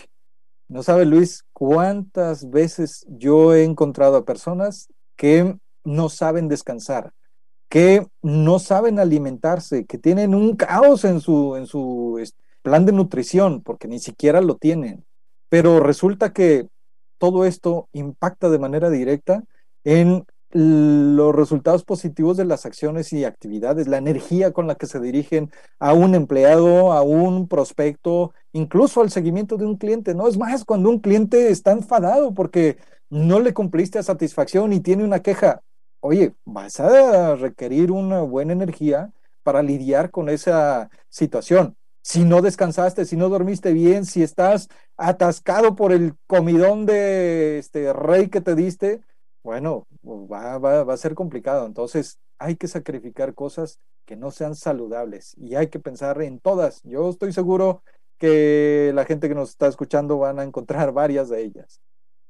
no 0.68 0.82
sabe 0.82 1.04
Luis 1.04 1.44
cuántas 1.52 2.48
veces 2.50 3.04
yo 3.08 3.54
he 3.54 3.64
encontrado 3.64 4.16
a 4.16 4.24
personas 4.24 4.88
que 5.16 5.56
no 5.84 6.08
saben 6.08 6.48
descansar, 6.48 7.12
que 7.68 8.06
no 8.22 8.58
saben 8.58 8.98
alimentarse, 8.98 9.84
que 9.86 9.98
tienen 9.98 10.34
un 10.34 10.56
caos 10.56 11.04
en 11.04 11.20
su, 11.20 11.56
en 11.56 11.66
su 11.66 12.22
plan 12.62 12.86
de 12.86 12.92
nutrición, 12.92 13.62
porque 13.62 13.88
ni 13.88 13.98
siquiera 13.98 14.40
lo 14.40 14.56
tienen. 14.56 15.04
Pero 15.48 15.80
resulta 15.80 16.32
que 16.32 16.68
todo 17.18 17.44
esto 17.44 17.88
impacta 17.92 18.48
de 18.48 18.58
manera 18.58 18.90
directa 18.90 19.44
en 19.84 20.24
los 20.52 21.34
resultados 21.34 21.84
positivos 21.84 22.36
de 22.36 22.44
las 22.44 22.66
acciones 22.66 23.12
y 23.12 23.24
actividades, 23.24 23.88
la 23.88 23.98
energía 23.98 24.52
con 24.52 24.66
la 24.66 24.74
que 24.74 24.86
se 24.86 25.00
dirigen 25.00 25.50
a 25.78 25.94
un 25.94 26.14
empleado, 26.14 26.92
a 26.92 27.02
un 27.02 27.48
prospecto, 27.48 28.32
incluso 28.52 29.00
al 29.00 29.10
seguimiento 29.10 29.56
de 29.56 29.66
un 29.66 29.76
cliente. 29.76 30.14
No 30.14 30.28
es 30.28 30.36
más, 30.36 30.64
cuando 30.64 30.90
un 30.90 31.00
cliente 31.00 31.50
está 31.50 31.72
enfadado 31.72 32.34
porque 32.34 32.76
no 33.08 33.40
le 33.40 33.54
cumpliste 33.54 33.98
a 33.98 34.02
satisfacción 34.02 34.72
y 34.72 34.80
tiene 34.80 35.04
una 35.04 35.20
queja, 35.20 35.62
oye, 36.00 36.34
vas 36.44 36.80
a 36.80 37.36
requerir 37.36 37.90
una 37.90 38.20
buena 38.20 38.52
energía 38.52 39.10
para 39.42 39.62
lidiar 39.62 40.10
con 40.10 40.28
esa 40.28 40.90
situación. 41.08 41.76
Si 42.02 42.24
no 42.24 42.42
descansaste, 42.42 43.04
si 43.04 43.16
no 43.16 43.28
dormiste 43.28 43.72
bien, 43.72 44.04
si 44.04 44.22
estás 44.22 44.68
atascado 44.96 45.76
por 45.76 45.92
el 45.92 46.14
comidón 46.26 46.84
de 46.84 47.58
este 47.58 47.92
rey 47.92 48.28
que 48.28 48.40
te 48.40 48.54
diste, 48.54 49.00
bueno, 49.42 49.86
va, 50.04 50.92
a 50.92 50.96
ser 50.96 51.14
complicado. 51.14 51.66
Entonces 51.66 52.18
hay 52.38 52.56
que 52.56 52.68
sacrificar 52.68 53.34
cosas 53.34 53.80
que 54.04 54.16
no 54.16 54.30
sean 54.30 54.54
saludables 54.54 55.34
y 55.38 55.54
hay 55.54 55.68
que 55.68 55.80
pensar 55.80 56.20
en 56.22 56.40
todas. 56.40 56.82
Yo 56.82 57.10
estoy 57.10 57.32
seguro 57.32 57.82
que 58.18 58.92
la 58.94 59.04
gente 59.04 59.28
que 59.28 59.34
nos 59.34 59.50
está 59.50 59.66
escuchando 59.66 60.18
van 60.18 60.38
a 60.38 60.44
encontrar 60.44 60.92
varias 60.92 61.28
de 61.28 61.42
ellas. 61.42 61.80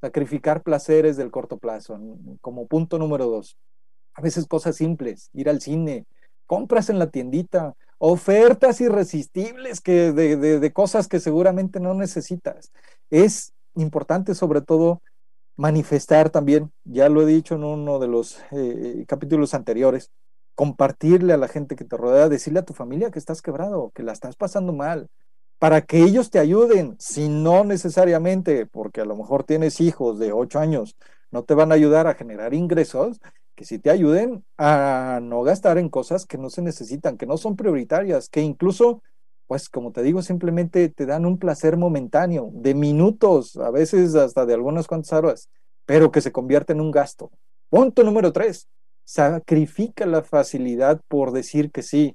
Sacrificar 0.01 0.63
placeres 0.63 1.17
del 1.17 1.31
corto 1.31 1.59
plazo, 1.59 1.99
como 2.41 2.67
punto 2.67 2.99
número 2.99 3.27
dos. 3.27 3.57
A 4.15 4.21
veces 4.21 4.47
cosas 4.47 4.77
simples, 4.77 5.31
ir 5.33 5.49
al 5.49 5.61
cine, 5.61 6.07
compras 6.47 6.91
en 6.91 6.99
la 6.99 7.09
tiendita, 7.09 7.75
ofertas 7.99 8.81
irresistibles 8.81 9.81
que 9.81 10.13
de 10.13 10.73
cosas 10.73 11.09
que 11.09 11.21
seguramente 11.21 11.79
no 11.79 11.95
necesitas. 11.95 12.73
Es 13.11 13.55
importante 13.75 14.35
sobre 14.35 14.61
todo 14.61 15.01
manifestar 15.57 16.31
también, 16.31 16.73
ya 16.85 17.09
lo 17.09 17.23
he 17.23 17.27
dicho 17.27 17.55
en 17.55 17.65
uno 17.65 17.99
de 17.99 18.09
los 18.09 18.39
eh, 18.53 19.05
capítulos 19.07 19.55
anteriores, 19.55 20.11
compartirle 20.55 21.33
a 21.33 21.37
la 21.39 21.49
gente 21.49 21.77
que 21.77 21.85
te 21.85 21.97
rodea, 21.97 22.29
decirle 22.29 22.61
a 22.61 22.65
tu 22.65 22.75
familia 22.75 23.11
que 23.11 23.19
estás 23.19 23.43
quebrado, 23.43 23.91
que 23.95 24.03
la 24.03 24.13
estás 24.13 24.37
pasando 24.37 24.73
mal, 24.73 25.09
para 25.59 25.83
que 25.83 26.03
ellos 26.03 26.31
te 26.31 26.39
ayuden, 26.39 26.97
si 26.99 27.29
no 27.29 27.65
necesariamente, 27.65 28.67
porque 28.67 29.01
a 29.01 29.05
lo 29.05 29.17
mejor 29.17 29.45
tienes 29.45 29.81
hijos 29.81 30.19
de 30.19 30.33
8 30.33 30.59
años, 30.59 30.97
no 31.31 31.45
te 31.45 31.55
van 31.55 31.73
a 31.73 31.77
ayudar 31.77 32.07
a 32.07 32.15
generar 32.15 32.53
ingresos, 32.55 33.21
que 33.55 33.65
si 33.65 33.79
te 33.79 33.91
ayuden 33.91 34.45
a 34.59 35.21
no 35.23 35.43
gastar 35.43 35.79
en 35.79 35.89
cosas 35.89 36.27
que 36.27 36.39
no 36.39 36.51
se 36.51 36.63
necesitan, 36.63 37.17
que 37.17 37.27
no 37.27 37.37
son 37.37 37.57
prioritarias, 37.57 38.29
que 38.29 38.41
incluso 38.41 39.03
pues 39.47 39.69
como 39.69 39.93
te 39.93 40.03
digo, 40.03 40.23
simplemente 40.23 40.89
te 40.89 41.07
dan 41.07 41.27
un 41.27 41.39
placer 41.39 41.77
momentáneo, 41.77 42.51
de 42.53 42.75
minutos, 42.75 43.57
a 43.57 43.71
veces 43.71 44.15
hasta 44.15 44.47
de 44.47 44.55
algunas 44.55 44.87
cuantas 44.87 45.13
horas, 45.13 45.49
pero 45.87 46.11
que 46.11 46.21
se 46.21 46.33
convierte 46.33 46.73
en 46.73 46.81
un 46.81 46.91
gasto. 46.91 47.31
Punto 47.69 48.03
número 48.05 48.33
tres, 48.33 48.69
sacrifica 49.05 50.07
la 50.07 50.23
facilidad 50.23 51.01
por 51.09 51.33
decir 51.33 51.71
que 51.71 51.83
sí. 51.83 52.15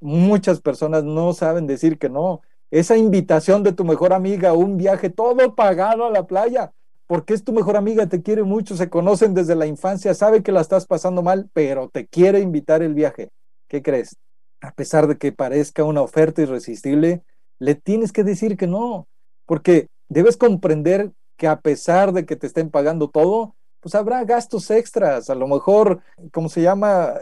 Muchas 0.00 0.60
personas 0.60 1.04
no 1.04 1.32
saben 1.34 1.66
decir 1.66 1.98
que 1.98 2.08
no. 2.08 2.40
Esa 2.70 2.96
invitación 2.96 3.62
de 3.62 3.72
tu 3.72 3.84
mejor 3.84 4.12
amiga, 4.12 4.52
un 4.52 4.76
viaje 4.76 5.10
todo 5.10 5.54
pagado 5.54 6.06
a 6.06 6.10
la 6.10 6.26
playa, 6.26 6.72
porque 7.06 7.34
es 7.34 7.42
tu 7.42 7.52
mejor 7.52 7.76
amiga, 7.76 8.06
te 8.06 8.22
quiere 8.22 8.44
mucho, 8.44 8.76
se 8.76 8.88
conocen 8.88 9.34
desde 9.34 9.56
la 9.56 9.66
infancia, 9.66 10.14
sabe 10.14 10.42
que 10.42 10.52
la 10.52 10.60
estás 10.60 10.86
pasando 10.86 11.22
mal, 11.22 11.50
pero 11.52 11.88
te 11.88 12.06
quiere 12.06 12.40
invitar 12.40 12.82
el 12.82 12.94
viaje. 12.94 13.30
¿Qué 13.66 13.82
crees? 13.82 14.16
A 14.60 14.72
pesar 14.72 15.06
de 15.06 15.18
que 15.18 15.32
parezca 15.32 15.84
una 15.84 16.02
oferta 16.02 16.42
irresistible, 16.42 17.22
le 17.58 17.74
tienes 17.74 18.12
que 18.12 18.24
decir 18.24 18.56
que 18.56 18.66
no, 18.66 19.06
porque 19.46 19.88
debes 20.08 20.36
comprender 20.36 21.12
que 21.36 21.46
a 21.46 21.60
pesar 21.60 22.12
de 22.12 22.26
que 22.26 22.36
te 22.36 22.46
estén 22.46 22.70
pagando 22.70 23.08
todo, 23.08 23.54
pues 23.80 23.94
habrá 23.94 24.24
gastos 24.24 24.70
extras, 24.70 25.30
a 25.30 25.34
lo 25.34 25.48
mejor, 25.48 26.00
¿cómo 26.32 26.48
se 26.48 26.62
llama? 26.62 27.14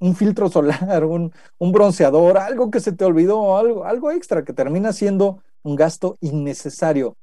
Un 0.00 0.16
filtro 0.16 0.48
solar, 0.50 1.04
un, 1.04 1.32
un 1.58 1.72
bronceador, 1.72 2.38
algo 2.38 2.70
que 2.70 2.80
se 2.80 2.92
te 2.92 3.04
olvidó, 3.04 3.56
algo, 3.56 3.84
algo 3.84 4.10
extra 4.10 4.44
que 4.44 4.52
termina 4.52 4.92
siendo 4.92 5.42
un 5.62 5.76
gasto 5.76 6.16
innecesario. 6.20 7.16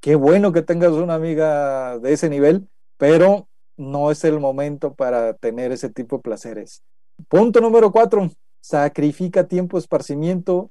Qué 0.00 0.14
bueno 0.14 0.52
que 0.52 0.62
tengas 0.62 0.92
una 0.92 1.14
amiga 1.14 1.98
de 1.98 2.12
ese 2.12 2.28
nivel, 2.28 2.68
pero 2.98 3.48
no 3.76 4.10
es 4.10 4.24
el 4.24 4.38
momento 4.40 4.94
para 4.94 5.34
tener 5.34 5.72
ese 5.72 5.88
tipo 5.88 6.16
de 6.16 6.22
placeres. 6.22 6.82
Punto 7.28 7.60
número 7.60 7.90
cuatro, 7.90 8.30
sacrifica 8.60 9.48
tiempo 9.48 9.78
esparcimiento, 9.78 10.70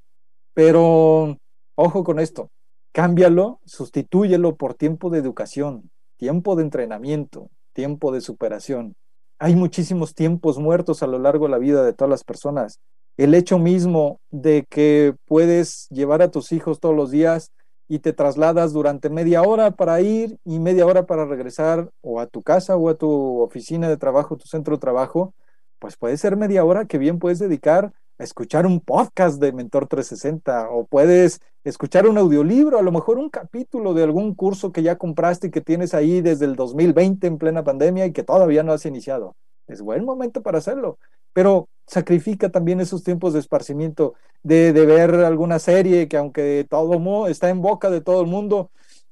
pero 0.54 1.38
ojo 1.74 2.04
con 2.04 2.20
esto, 2.20 2.50
cámbialo, 2.92 3.60
sustitúyelo 3.64 4.56
por 4.56 4.74
tiempo 4.74 5.10
de 5.10 5.18
educación, 5.18 5.90
tiempo 6.16 6.56
de 6.56 6.64
entrenamiento, 6.64 7.50
tiempo 7.72 8.12
de 8.12 8.20
superación. 8.20 8.94
Hay 9.38 9.54
muchísimos 9.54 10.14
tiempos 10.14 10.58
muertos 10.58 11.02
a 11.02 11.06
lo 11.06 11.18
largo 11.18 11.46
de 11.46 11.52
la 11.52 11.58
vida 11.58 11.84
de 11.84 11.92
todas 11.92 12.10
las 12.10 12.24
personas. 12.24 12.80
El 13.16 13.34
hecho 13.34 13.58
mismo 13.58 14.20
de 14.30 14.64
que 14.68 15.14
puedes 15.26 15.86
llevar 15.90 16.22
a 16.22 16.30
tus 16.30 16.52
hijos 16.52 16.80
todos 16.80 16.94
los 16.94 17.10
días 17.10 17.52
y 17.88 18.00
te 18.00 18.12
trasladas 18.12 18.72
durante 18.72 19.10
media 19.10 19.42
hora 19.42 19.70
para 19.70 20.00
ir 20.00 20.38
y 20.44 20.58
media 20.58 20.86
hora 20.86 21.06
para 21.06 21.24
regresar 21.24 21.90
o 22.02 22.20
a 22.20 22.26
tu 22.26 22.42
casa 22.42 22.76
o 22.76 22.88
a 22.88 22.96
tu 22.96 23.40
oficina 23.40 23.88
de 23.88 23.96
trabajo, 23.96 24.36
tu 24.36 24.46
centro 24.46 24.76
de 24.76 24.80
trabajo, 24.80 25.34
pues 25.78 25.96
puede 25.96 26.16
ser 26.16 26.36
media 26.36 26.64
hora 26.64 26.86
que 26.86 26.98
bien 26.98 27.18
puedes 27.18 27.38
dedicar 27.38 27.92
a 28.18 28.24
escuchar 28.24 28.66
un 28.66 28.80
podcast 28.80 29.40
de 29.40 29.52
Mentor 29.52 29.86
360 29.86 30.70
o 30.70 30.86
puedes 30.86 31.40
escuchar 31.64 32.08
un 32.08 32.18
audiolibro, 32.18 32.78
a 32.78 32.82
lo 32.82 32.92
mejor 32.92 33.18
un 33.18 33.30
capítulo 33.30 33.94
de 33.94 34.02
algún 34.02 34.34
curso 34.34 34.72
que 34.72 34.82
ya 34.82 34.96
compraste 34.96 35.48
y 35.48 35.50
que 35.50 35.60
tienes 35.60 35.94
ahí 35.94 36.20
desde 36.20 36.44
el 36.44 36.56
2020 36.56 37.26
en 37.26 37.38
plena 37.38 37.62
pandemia 37.62 38.06
y 38.06 38.12
que 38.12 38.24
todavía 38.24 38.62
no 38.62 38.72
has 38.72 38.86
iniciado. 38.86 39.36
Es 39.66 39.82
buen 39.82 40.04
momento 40.04 40.42
para 40.42 40.58
hacerlo, 40.58 40.98
pero 41.32 41.68
sacrifica 41.86 42.50
también 42.50 42.80
esos 42.80 43.04
tiempos 43.04 43.34
de 43.34 43.40
esparcimiento, 43.40 44.14
de, 44.42 44.72
de 44.72 44.86
ver 44.86 45.14
alguna 45.14 45.58
serie 45.58 46.08
que 46.08 46.16
aunque 46.16 46.66
todo 46.68 47.28
está 47.28 47.50
en 47.50 47.60
boca 47.60 47.90
de 47.90 48.00
todo 48.00 48.22
el 48.22 48.26
mundo, 48.26 48.70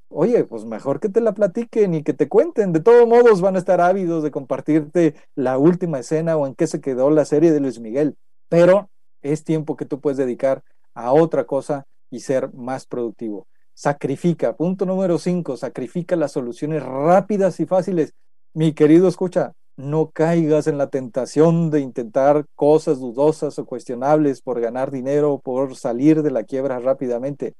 Oye, 0.08 0.44
pues 0.44 0.64
mejor 0.64 1.00
que 1.00 1.08
te 1.08 1.20
la 1.20 1.34
platiquen 1.34 1.94
y 1.94 2.02
que 2.02 2.14
te 2.14 2.28
cuenten. 2.28 2.72
De 2.72 2.80
todos 2.80 3.08
modos 3.08 3.40
van 3.40 3.56
a 3.56 3.58
estar 3.58 3.80
ávidos 3.80 4.22
de 4.22 4.30
compartirte 4.30 5.14
la 5.34 5.58
última 5.58 5.98
escena 5.98 6.36
o 6.36 6.46
en 6.46 6.54
qué 6.54 6.66
se 6.66 6.80
quedó 6.80 7.10
la 7.10 7.24
serie 7.24 7.52
de 7.52 7.60
Luis 7.60 7.80
Miguel. 7.80 8.16
Pero 8.48 8.88
es 9.22 9.42
tiempo 9.42 9.76
que 9.76 9.84
tú 9.84 10.00
puedes 10.00 10.16
dedicar 10.16 10.62
a 10.94 11.12
otra 11.12 11.44
cosa 11.44 11.86
y 12.10 12.20
ser 12.20 12.52
más 12.54 12.86
productivo. 12.86 13.48
Sacrifica. 13.74 14.56
Punto 14.56 14.86
número 14.86 15.18
cinco, 15.18 15.56
sacrifica 15.56 16.14
las 16.14 16.32
soluciones 16.32 16.82
rápidas 16.82 17.58
y 17.58 17.66
fáciles. 17.66 18.14
Mi 18.54 18.72
querido 18.72 19.08
escucha, 19.08 19.52
no 19.76 20.10
caigas 20.12 20.68
en 20.68 20.78
la 20.78 20.86
tentación 20.86 21.70
de 21.70 21.80
intentar 21.80 22.46
cosas 22.54 23.00
dudosas 23.00 23.58
o 23.58 23.66
cuestionables 23.66 24.40
por 24.40 24.60
ganar 24.60 24.90
dinero, 24.92 25.40
por 25.42 25.74
salir 25.76 26.22
de 26.22 26.30
la 26.30 26.44
quiebra 26.44 26.78
rápidamente 26.78 27.54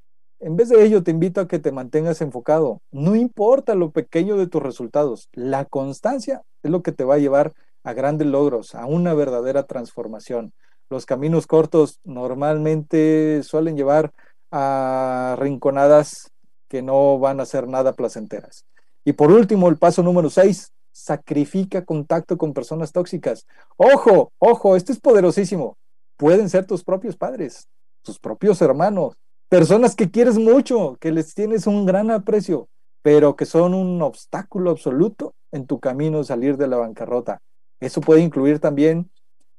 En 0.46 0.54
vez 0.54 0.68
de 0.68 0.80
ello, 0.84 1.02
te 1.02 1.10
invito 1.10 1.40
a 1.40 1.48
que 1.48 1.58
te 1.58 1.72
mantengas 1.72 2.20
enfocado. 2.20 2.80
No 2.92 3.16
importa 3.16 3.74
lo 3.74 3.90
pequeño 3.90 4.36
de 4.36 4.46
tus 4.46 4.62
resultados, 4.62 5.28
la 5.32 5.64
constancia 5.64 6.44
es 6.62 6.70
lo 6.70 6.84
que 6.84 6.92
te 6.92 7.02
va 7.02 7.16
a 7.16 7.18
llevar 7.18 7.52
a 7.82 7.94
grandes 7.94 8.28
logros, 8.28 8.76
a 8.76 8.86
una 8.86 9.12
verdadera 9.12 9.64
transformación. 9.64 10.52
Los 10.88 11.04
caminos 11.04 11.48
cortos 11.48 11.98
normalmente 12.04 13.42
suelen 13.42 13.76
llevar 13.76 14.12
a 14.52 15.34
rinconadas 15.36 16.30
que 16.68 16.80
no 16.80 17.18
van 17.18 17.40
a 17.40 17.44
ser 17.44 17.66
nada 17.66 17.94
placenteras. 17.94 18.66
Y 19.04 19.14
por 19.14 19.32
último, 19.32 19.68
el 19.68 19.78
paso 19.78 20.04
número 20.04 20.30
seis, 20.30 20.70
sacrifica 20.92 21.84
contacto 21.84 22.38
con 22.38 22.54
personas 22.54 22.92
tóxicas. 22.92 23.48
Ojo, 23.76 24.30
ojo, 24.38 24.76
esto 24.76 24.92
es 24.92 25.00
poderosísimo. 25.00 25.76
Pueden 26.16 26.48
ser 26.48 26.66
tus 26.66 26.84
propios 26.84 27.16
padres, 27.16 27.66
tus 28.02 28.20
propios 28.20 28.62
hermanos, 28.62 29.16
personas 29.48 29.94
que 29.94 30.10
quieres 30.10 30.38
mucho, 30.38 30.96
que 31.00 31.12
les 31.12 31.34
tienes 31.34 31.66
un 31.66 31.86
gran 31.86 32.10
aprecio, 32.10 32.68
pero 33.02 33.36
que 33.36 33.46
son 33.46 33.74
un 33.74 34.02
obstáculo 34.02 34.70
absoluto 34.70 35.34
en 35.52 35.66
tu 35.66 35.80
camino 35.80 36.18
de 36.18 36.24
salir 36.24 36.56
de 36.56 36.66
la 36.66 36.76
bancarrota. 36.76 37.40
Eso 37.80 38.00
puede 38.00 38.20
incluir 38.20 38.58
también 38.58 39.10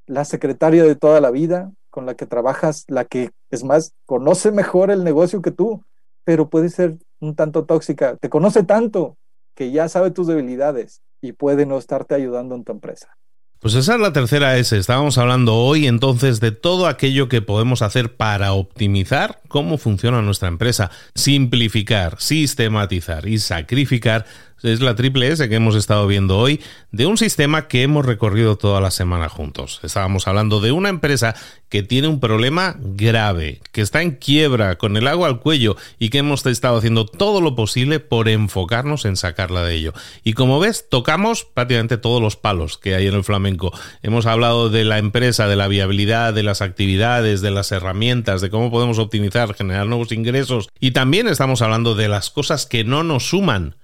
la 0.06 0.26
secretaria 0.26 0.84
de 0.84 0.96
toda 0.96 1.22
la 1.22 1.32
vida 1.32 1.72
con 1.90 2.06
la 2.06 2.16
que 2.16 2.26
trabajas, 2.26 2.86
la 2.88 3.06
que 3.06 3.32
es 3.50 3.64
más, 3.64 3.94
conoce 4.06 4.52
mejor 4.52 4.92
el 4.92 5.04
negocio 5.04 5.42
que 5.42 5.52
tú, 5.52 5.84
pero 6.24 6.50
puede 6.50 6.70
ser 6.70 6.98
un 7.20 7.36
tanto 7.36 7.66
tóxica, 7.66 8.18
te 8.18 8.30
conoce 8.30 8.64
tanto 8.64 9.18
que 9.56 9.72
ya 9.72 9.90
sabe 9.90 10.12
tus 10.12 10.28
debilidades 10.28 11.02
y 11.22 11.32
puede 11.32 11.66
no 11.66 11.78
estarte 11.78 12.14
ayudando 12.14 12.56
en 12.56 12.64
tu 12.64 12.72
empresa. 12.72 13.18
Pues 13.60 13.74
esa 13.74 13.96
es 13.96 14.00
la 14.00 14.14
tercera 14.14 14.56
S. 14.58 14.78
Estábamos 14.78 15.18
hablando 15.18 15.56
hoy 15.56 15.88
entonces 15.88 16.40
de 16.40 16.52
todo 16.52 16.86
aquello 16.86 17.28
que 17.28 17.42
podemos 17.42 17.82
hacer 17.82 18.16
para 18.16 18.54
optimizar 18.54 19.42
cómo 19.48 19.80
funciona 19.80 20.22
nuestra 20.22 20.48
empresa, 20.48 20.92
simplificar, 21.16 22.22
sistematizar 22.22 23.28
y 23.28 23.40
sacrificar 23.40 24.26
es 24.64 24.82
la 24.82 24.96
triple 24.96 25.28
S 25.30 25.48
que 25.48 25.56
hemos 25.56 25.76
estado 25.76 26.08
viendo 26.08 26.38
hoy 26.38 26.62
de 26.92 27.06
un 27.06 27.18
sistema 27.18 27.68
que 27.68 27.84
hemos 27.84 28.06
recorrido 28.06 28.58
toda 28.58 28.82
la 28.82 28.92
semana 28.92 29.30
juntos. 29.30 29.80
Estábamos 29.84 30.28
hablando 30.28 30.60
de 30.62 30.72
una 30.72 30.90
empresa 30.90 31.36
que 31.70 31.84
tiene 31.84 32.08
un 32.08 32.20
problema 32.20 32.78
grave, 32.80 33.62
que 33.72 33.82
está 33.82 34.02
en 34.02 34.12
quiebra, 34.12 34.78
con 34.78 34.96
el 34.98 35.08
agua 35.08 35.28
al 35.28 35.40
cuello 35.40 35.76
y 36.00 36.10
que 36.10 36.20
hemos 36.20 36.46
estado 36.46 36.78
haciendo 36.78 37.06
todo 37.06 37.42
lo 37.42 37.56
posible 37.56 38.00
por 38.00 38.30
enfocarnos 38.30 39.06
en 39.06 39.18
sacarla 39.18 39.64
de 39.64 39.76
ello. 39.76 39.94
Y 40.24 40.34
como 40.34 40.60
ves, 40.60 40.88
tocamos 40.90 41.44
prácticamente 41.44 41.98
todos 41.98 42.22
los 42.22 42.36
palos 42.36 42.78
que 42.78 42.96
hay 42.96 43.08
en 43.08 43.16
el 43.16 43.24
flamenco. 43.24 43.72
Hemos 44.02 44.26
hablado 44.26 44.70
de 44.70 44.86
la 44.86 44.98
empresa, 44.98 45.48
de 45.48 45.56
la 45.56 45.68
viabilidad, 45.68 46.34
de 46.34 46.44
las 46.44 46.62
actividades, 46.62 47.42
de 47.42 47.52
las 47.52 47.72
herramientas, 47.72 48.42
de 48.42 48.50
cómo 48.50 48.72
podemos 48.72 48.98
optimizar, 48.98 49.54
generar 49.54 49.88
nuevos 49.88 50.12
ingresos 50.12 50.70
y 50.80 50.92
también 50.92 51.28
estamos 51.28 51.62
hablando 51.62 51.96
de 51.96 52.08
las 52.08 52.30
cosas 52.30 52.66
que 52.66 52.84
no 52.84 53.04
nos 53.04 53.30
suman 53.30 53.76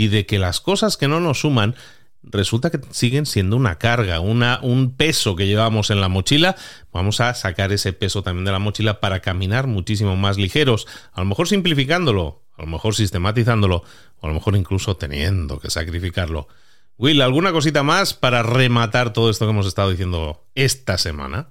y 0.00 0.08
de 0.08 0.24
que 0.24 0.38
las 0.38 0.62
cosas 0.62 0.96
que 0.96 1.08
no 1.08 1.20
nos 1.20 1.40
suman 1.40 1.74
resulta 2.22 2.70
que 2.70 2.80
siguen 2.90 3.26
siendo 3.26 3.54
una 3.54 3.76
carga, 3.76 4.20
una, 4.20 4.58
un 4.62 4.96
peso 4.96 5.36
que 5.36 5.46
llevamos 5.46 5.90
en 5.90 6.00
la 6.00 6.08
mochila, 6.08 6.56
vamos 6.90 7.20
a 7.20 7.34
sacar 7.34 7.70
ese 7.70 7.92
peso 7.92 8.22
también 8.22 8.46
de 8.46 8.52
la 8.52 8.58
mochila 8.58 8.98
para 8.98 9.20
caminar 9.20 9.66
muchísimo 9.66 10.16
más 10.16 10.38
ligeros, 10.38 10.86
a 11.12 11.20
lo 11.20 11.26
mejor 11.26 11.48
simplificándolo, 11.48 12.44
a 12.56 12.62
lo 12.62 12.68
mejor 12.68 12.94
sistematizándolo, 12.94 13.84
o 14.20 14.26
a 14.26 14.28
lo 14.28 14.32
mejor 14.32 14.56
incluso 14.56 14.96
teniendo 14.96 15.60
que 15.60 15.68
sacrificarlo. 15.68 16.48
Will, 16.96 17.20
¿alguna 17.20 17.52
cosita 17.52 17.82
más 17.82 18.14
para 18.14 18.42
rematar 18.42 19.12
todo 19.12 19.28
esto 19.28 19.44
que 19.44 19.50
hemos 19.50 19.66
estado 19.66 19.90
diciendo 19.90 20.46
esta 20.54 20.96
semana? 20.96 21.50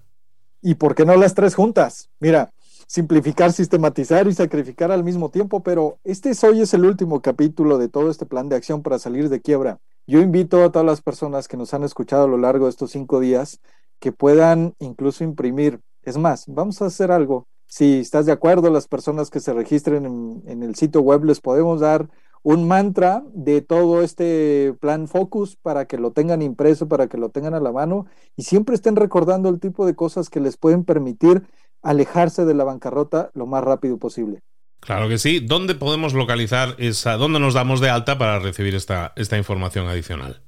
¿Y 0.63 0.73
por 0.73 0.95
qué 0.95 1.05
no 1.05 1.15
las 1.17 1.35
tres 1.35 1.53
juntas? 1.53 2.09
Mira, 2.19 2.49
simplificar, 2.89 3.53
sistematizar 3.53 4.27
y 4.27 4.34
sacrificar 4.34 4.91
al 4.91 5.03
mismo 5.03 5.29
tiempo, 5.29 5.62
pero 5.62 6.00
este 6.03 6.31
es 6.31 6.43
hoy 6.43 6.62
es 6.62 6.74
el 6.74 6.86
último 6.86 7.22
capítulo 7.22 7.77
de 7.77 7.88
todo 7.88 8.10
este 8.10 8.25
plan 8.25 8.50
de 8.50 8.55
acción 8.55 8.81
para 8.81 8.98
salir 8.98 9.29
de 9.29 9.41
quiebra. 9.41 9.79
Yo 10.08 10.19
invito 10.22 10.63
a 10.63 10.72
todas 10.72 10.88
las 10.88 11.01
personas 11.01 11.48
que 11.48 11.55
nos 11.55 11.75
han 11.75 11.84
escuchado 11.84 12.24
a 12.24 12.27
lo 12.27 12.39
largo 12.39 12.65
de 12.65 12.72
estos 12.72 12.89
cinco 12.89 13.19
días 13.19 13.60
que 14.00 14.12
puedan 14.12 14.74
incluso 14.79 15.24
imprimir. 15.24 15.81
Es 16.01 16.17
más, 16.17 16.46
vamos 16.48 16.81
a 16.81 16.88
hacer 16.88 17.12
algo. 17.12 17.48
Si 17.67 18.00
estás 18.00 18.25
de 18.25 18.32
acuerdo, 18.32 18.71
las 18.71 18.88
personas 18.88 19.30
que 19.30 19.39
se 19.39 19.54
registren 19.54 20.08
en, 20.08 20.41
en 20.47 20.63
el 20.63 20.73
sitio 20.73 21.02
web 21.02 21.25
les 21.25 21.41
podemos 21.41 21.82
dar 21.82 22.10
un 22.41 22.67
mantra 22.67 23.23
de 23.34 23.62
todo 23.62 24.02
este 24.02 24.73
plan 24.80 25.08
Focus 25.08 25.58
para 25.58 25.86
que 25.86 25.99
lo 25.99 26.12
tengan 26.12 26.41
impreso, 26.41 26.88
para 26.88 27.08
que 27.08 27.17
lo 27.19 27.30
tengan 27.30 27.54
a 27.54 27.60
la 27.60 27.71
mano 27.71 28.08
y 28.36 28.43
siempre 28.43 28.73
estén 28.73 28.95
recordando 28.95 29.49
el 29.49 29.60
tipo 29.60 29.86
de 29.86 29.93
cosas 29.93 30.30
que 30.30 30.39
les 30.39 30.58
pueden 30.58 30.86
permitir 30.86 31.43
alejarse 31.81 32.45
de 32.45 32.53
la 32.53 32.63
bancarrota 32.63 33.31
lo 33.33 33.45
más 33.45 33.63
rápido 33.63 33.97
posible. 33.97 34.41
Claro 34.79 35.09
que 35.09 35.17
sí. 35.17 35.39
¿Dónde 35.39 35.75
podemos 35.75 36.13
localizar 36.13 36.75
esa, 36.77 37.17
dónde 37.17 37.39
nos 37.39 37.53
damos 37.53 37.81
de 37.81 37.89
alta 37.89 38.17
para 38.17 38.39
recibir 38.39 38.75
esta, 38.75 39.13
esta 39.15 39.37
información 39.37 39.87
adicional? 39.87 40.41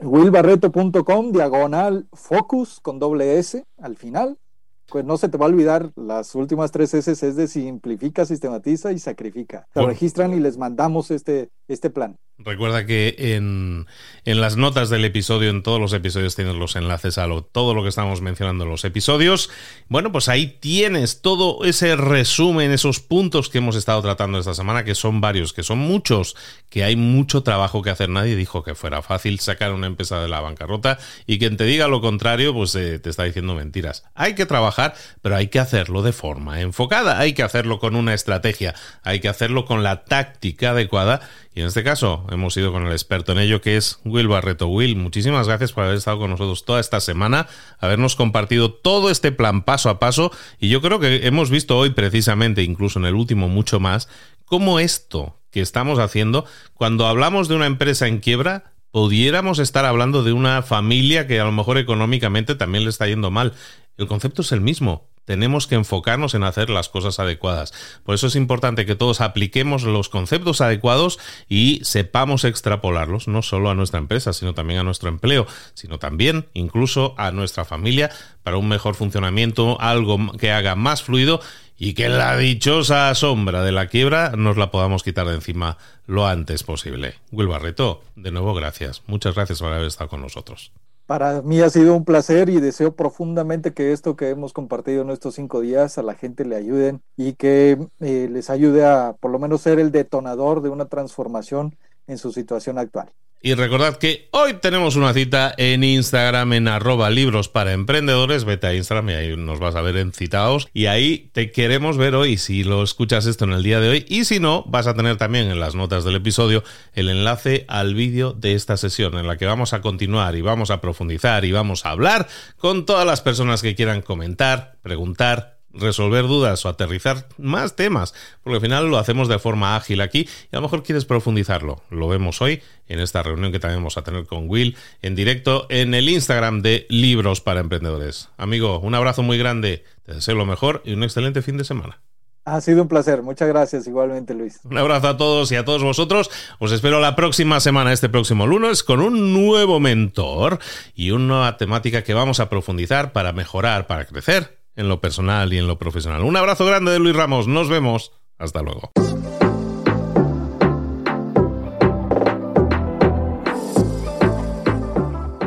willbarreto.com, 0.00 1.32
diagonal 1.32 2.06
focus 2.12 2.80
con 2.80 2.98
doble 2.98 3.38
S 3.38 3.64
al 3.78 3.96
final. 3.96 4.38
Pues 4.86 5.04
no 5.04 5.18
se 5.18 5.28
te 5.28 5.36
va 5.36 5.44
a 5.44 5.48
olvidar, 5.50 5.92
las 5.96 6.34
últimas 6.34 6.72
tres 6.72 6.94
S 6.94 7.10
es 7.10 7.36
de 7.36 7.46
simplifica, 7.46 8.24
sistematiza 8.24 8.90
y 8.92 8.98
sacrifica. 8.98 9.66
Se 9.74 9.82
registran 9.82 10.32
y 10.32 10.40
les 10.40 10.56
mandamos 10.56 11.10
este, 11.10 11.50
este 11.68 11.90
plan. 11.90 12.18
Recuerda 12.40 12.86
que 12.86 13.16
en, 13.18 13.86
en, 14.24 14.40
las 14.40 14.56
notas 14.56 14.90
del 14.90 15.04
episodio, 15.04 15.50
en 15.50 15.64
todos 15.64 15.80
los 15.80 15.92
episodios, 15.92 16.36
tienes 16.36 16.54
los 16.54 16.76
enlaces 16.76 17.18
a 17.18 17.26
lo, 17.26 17.42
todo 17.42 17.74
lo 17.74 17.82
que 17.82 17.88
estamos 17.88 18.20
mencionando 18.20 18.62
en 18.62 18.70
los 18.70 18.84
episodios. 18.84 19.50
Bueno, 19.88 20.12
pues 20.12 20.28
ahí 20.28 20.46
tienes 20.46 21.20
todo 21.20 21.64
ese 21.64 21.96
resumen, 21.96 22.70
esos 22.70 23.00
puntos 23.00 23.48
que 23.48 23.58
hemos 23.58 23.74
estado 23.74 24.00
tratando 24.02 24.38
esta 24.38 24.54
semana, 24.54 24.84
que 24.84 24.94
son 24.94 25.20
varios, 25.20 25.52
que 25.52 25.64
son 25.64 25.78
muchos, 25.78 26.36
que 26.70 26.84
hay 26.84 26.94
mucho 26.94 27.42
trabajo 27.42 27.82
que 27.82 27.90
hacer. 27.90 28.08
Nadie 28.08 28.36
dijo 28.36 28.62
que 28.62 28.76
fuera 28.76 29.02
fácil 29.02 29.40
sacar 29.40 29.72
una 29.72 29.88
empresa 29.88 30.20
de 30.20 30.28
la 30.28 30.40
bancarrota 30.40 30.96
y 31.26 31.40
quien 31.40 31.56
te 31.56 31.64
diga 31.64 31.88
lo 31.88 32.00
contrario, 32.00 32.54
pues 32.54 32.72
eh, 32.76 33.00
te 33.00 33.10
está 33.10 33.24
diciendo 33.24 33.56
mentiras. 33.56 34.04
Hay 34.14 34.36
que 34.36 34.46
trabajar, 34.46 34.94
pero 35.22 35.34
hay 35.34 35.48
que 35.48 35.58
hacerlo 35.58 36.02
de 36.02 36.12
forma 36.12 36.60
enfocada, 36.60 37.18
hay 37.18 37.32
que 37.32 37.42
hacerlo 37.42 37.80
con 37.80 37.96
una 37.96 38.14
estrategia, 38.14 38.76
hay 39.02 39.18
que 39.18 39.28
hacerlo 39.28 39.64
con 39.64 39.82
la 39.82 40.04
táctica 40.04 40.70
adecuada 40.70 41.20
y 41.58 41.60
en 41.60 41.66
este 41.66 41.82
caso 41.82 42.24
hemos 42.30 42.56
ido 42.56 42.70
con 42.70 42.86
el 42.86 42.92
experto 42.92 43.32
en 43.32 43.38
ello 43.38 43.60
que 43.60 43.76
es 43.76 43.98
Will 44.04 44.28
Barreto. 44.28 44.68
Will, 44.68 44.94
muchísimas 44.94 45.48
gracias 45.48 45.72
por 45.72 45.82
haber 45.82 45.96
estado 45.96 46.20
con 46.20 46.30
nosotros 46.30 46.64
toda 46.64 46.78
esta 46.78 47.00
semana, 47.00 47.48
habernos 47.80 48.14
compartido 48.14 48.72
todo 48.72 49.10
este 49.10 49.32
plan 49.32 49.62
paso 49.62 49.90
a 49.90 49.98
paso 49.98 50.30
y 50.60 50.68
yo 50.68 50.80
creo 50.80 51.00
que 51.00 51.26
hemos 51.26 51.50
visto 51.50 51.76
hoy 51.76 51.90
precisamente, 51.90 52.62
incluso 52.62 53.00
en 53.00 53.06
el 53.06 53.16
último 53.16 53.48
mucho 53.48 53.80
más, 53.80 54.08
cómo 54.44 54.78
esto 54.78 55.34
que 55.50 55.60
estamos 55.60 55.98
haciendo, 55.98 56.44
cuando 56.74 57.08
hablamos 57.08 57.48
de 57.48 57.56
una 57.56 57.66
empresa 57.66 58.06
en 58.06 58.20
quiebra, 58.20 58.70
pudiéramos 58.92 59.58
estar 59.58 59.84
hablando 59.84 60.22
de 60.22 60.30
una 60.30 60.62
familia 60.62 61.26
que 61.26 61.40
a 61.40 61.44
lo 61.44 61.50
mejor 61.50 61.76
económicamente 61.78 62.54
también 62.54 62.84
le 62.84 62.90
está 62.90 63.08
yendo 63.08 63.32
mal. 63.32 63.52
El 63.96 64.06
concepto 64.06 64.42
es 64.42 64.52
el 64.52 64.60
mismo 64.60 65.08
tenemos 65.28 65.66
que 65.66 65.74
enfocarnos 65.74 66.32
en 66.32 66.42
hacer 66.42 66.70
las 66.70 66.88
cosas 66.88 67.20
adecuadas. 67.20 67.74
Por 68.02 68.14
eso 68.14 68.28
es 68.28 68.34
importante 68.34 68.86
que 68.86 68.94
todos 68.94 69.20
apliquemos 69.20 69.82
los 69.82 70.08
conceptos 70.08 70.62
adecuados 70.62 71.18
y 71.50 71.80
sepamos 71.84 72.44
extrapolarlos, 72.44 73.28
no 73.28 73.42
solo 73.42 73.68
a 73.68 73.74
nuestra 73.74 73.98
empresa, 73.98 74.32
sino 74.32 74.54
también 74.54 74.80
a 74.80 74.84
nuestro 74.84 75.10
empleo, 75.10 75.46
sino 75.74 75.98
también 75.98 76.46
incluso 76.54 77.14
a 77.18 77.30
nuestra 77.30 77.66
familia 77.66 78.10
para 78.42 78.56
un 78.56 78.68
mejor 78.68 78.94
funcionamiento, 78.94 79.78
algo 79.82 80.32
que 80.38 80.50
haga 80.50 80.76
más 80.76 81.02
fluido 81.02 81.42
y 81.76 81.92
que 81.92 82.08
la 82.08 82.34
dichosa 82.38 83.14
sombra 83.14 83.62
de 83.62 83.72
la 83.72 83.88
quiebra 83.88 84.32
nos 84.34 84.56
la 84.56 84.70
podamos 84.70 85.02
quitar 85.02 85.26
de 85.26 85.34
encima 85.34 85.76
lo 86.06 86.26
antes 86.26 86.62
posible. 86.62 87.16
Will 87.32 87.48
Barreto, 87.48 88.02
de 88.16 88.30
nuevo 88.30 88.54
gracias. 88.54 89.02
Muchas 89.06 89.34
gracias 89.34 89.58
por 89.58 89.74
haber 89.74 89.88
estado 89.88 90.08
con 90.08 90.22
nosotros. 90.22 90.72
Para 91.08 91.40
mí 91.40 91.62
ha 91.62 91.70
sido 91.70 91.96
un 91.96 92.04
placer 92.04 92.50
y 92.50 92.60
deseo 92.60 92.94
profundamente 92.94 93.72
que 93.72 93.92
esto 93.92 94.14
que 94.14 94.28
hemos 94.28 94.52
compartido 94.52 95.00
en 95.00 95.08
estos 95.08 95.36
cinco 95.36 95.62
días 95.62 95.96
a 95.96 96.02
la 96.02 96.14
gente 96.14 96.44
le 96.44 96.54
ayuden 96.54 97.00
y 97.16 97.32
que 97.32 97.78
eh, 98.00 98.28
les 98.30 98.50
ayude 98.50 98.84
a 98.84 99.14
por 99.18 99.30
lo 99.30 99.38
menos 99.38 99.62
ser 99.62 99.78
el 99.78 99.90
detonador 99.90 100.60
de 100.60 100.68
una 100.68 100.84
transformación 100.84 101.78
en 102.08 102.18
su 102.18 102.32
situación 102.32 102.78
actual. 102.78 103.12
Y 103.40 103.54
recordad 103.54 103.98
que 103.98 104.28
hoy 104.32 104.54
tenemos 104.54 104.96
una 104.96 105.14
cita 105.14 105.54
en 105.58 105.84
Instagram 105.84 106.54
en 106.54 106.66
arroba 106.66 107.08
libros 107.08 107.48
para 107.48 107.72
emprendedores. 107.72 108.44
Vete 108.44 108.66
a 108.66 108.74
Instagram 108.74 109.10
y 109.10 109.12
ahí 109.12 109.36
nos 109.36 109.60
vas 109.60 109.76
a 109.76 109.80
ver 109.80 109.96
en 109.96 110.12
citados. 110.12 110.66
Y 110.74 110.86
ahí 110.86 111.30
te 111.32 111.52
queremos 111.52 111.98
ver 111.98 112.16
hoy 112.16 112.36
si 112.36 112.64
lo 112.64 112.82
escuchas 112.82 113.26
esto 113.26 113.44
en 113.44 113.52
el 113.52 113.62
día 113.62 113.78
de 113.78 113.90
hoy. 113.90 114.06
Y 114.08 114.24
si 114.24 114.40
no, 114.40 114.64
vas 114.66 114.88
a 114.88 114.94
tener 114.94 115.18
también 115.18 115.48
en 115.52 115.60
las 115.60 115.76
notas 115.76 116.02
del 116.02 116.16
episodio 116.16 116.64
el 116.94 117.08
enlace 117.08 117.64
al 117.68 117.94
vídeo 117.94 118.32
de 118.32 118.54
esta 118.54 118.76
sesión 118.76 119.16
en 119.16 119.28
la 119.28 119.36
que 119.36 119.46
vamos 119.46 119.72
a 119.72 119.82
continuar 119.82 120.34
y 120.34 120.40
vamos 120.40 120.72
a 120.72 120.80
profundizar 120.80 121.44
y 121.44 121.52
vamos 121.52 121.86
a 121.86 121.90
hablar 121.90 122.26
con 122.56 122.86
todas 122.86 123.06
las 123.06 123.20
personas 123.20 123.62
que 123.62 123.76
quieran 123.76 124.02
comentar, 124.02 124.78
preguntar, 124.82 125.57
resolver 125.72 126.26
dudas 126.26 126.64
o 126.64 126.68
aterrizar 126.68 127.28
más 127.38 127.76
temas, 127.76 128.14
porque 128.42 128.56
al 128.56 128.62
final 128.62 128.90
lo 128.90 128.98
hacemos 128.98 129.28
de 129.28 129.38
forma 129.38 129.76
ágil 129.76 130.00
aquí 130.00 130.28
y 130.50 130.56
a 130.56 130.58
lo 130.58 130.62
mejor 130.62 130.82
quieres 130.82 131.04
profundizarlo. 131.04 131.82
Lo 131.90 132.08
vemos 132.08 132.40
hoy 132.42 132.62
en 132.88 133.00
esta 133.00 133.22
reunión 133.22 133.52
que 133.52 133.58
también 133.58 133.80
vamos 133.80 133.96
a 133.96 134.02
tener 134.02 134.26
con 134.26 134.48
Will 134.48 134.76
en 135.02 135.14
directo 135.14 135.66
en 135.70 135.94
el 135.94 136.08
Instagram 136.08 136.62
de 136.62 136.86
Libros 136.88 137.40
para 137.40 137.60
Emprendedores. 137.60 138.28
Amigo, 138.36 138.80
un 138.80 138.94
abrazo 138.94 139.22
muy 139.22 139.38
grande, 139.38 139.84
te 140.04 140.14
deseo 140.14 140.34
lo 140.34 140.46
mejor 140.46 140.82
y 140.84 140.92
un 140.94 141.02
excelente 141.02 141.42
fin 141.42 141.56
de 141.56 141.64
semana. 141.64 142.00
Ha 142.44 142.62
sido 142.62 142.80
un 142.80 142.88
placer. 142.88 143.22
Muchas 143.22 143.46
gracias 143.46 143.86
igualmente, 143.86 144.32
Luis. 144.32 144.60
Un 144.64 144.78
abrazo 144.78 145.08
a 145.08 145.16
todos 145.18 145.52
y 145.52 145.56
a 145.56 145.66
todos 145.66 145.82
vosotros. 145.82 146.30
Os 146.58 146.72
espero 146.72 146.98
la 146.98 147.14
próxima 147.14 147.60
semana, 147.60 147.92
este 147.92 148.08
próximo 148.08 148.46
lunes, 148.46 148.82
con 148.82 149.02
un 149.02 149.34
nuevo 149.34 149.80
mentor 149.80 150.58
y 150.94 151.10
una 151.10 151.26
nueva 151.26 151.56
temática 151.58 152.02
que 152.04 152.14
vamos 152.14 152.40
a 152.40 152.48
profundizar 152.48 153.12
para 153.12 153.34
mejorar, 153.34 153.86
para 153.86 154.06
crecer 154.06 154.57
en 154.78 154.88
lo 154.88 155.00
personal 155.00 155.52
y 155.52 155.58
en 155.58 155.66
lo 155.66 155.76
profesional. 155.76 156.22
Un 156.22 156.36
abrazo 156.36 156.64
grande 156.64 156.92
de 156.92 157.00
Luis 157.00 157.14
Ramos. 157.14 157.48
Nos 157.48 157.68
vemos. 157.68 158.12
Hasta 158.38 158.62
luego. 158.62 158.92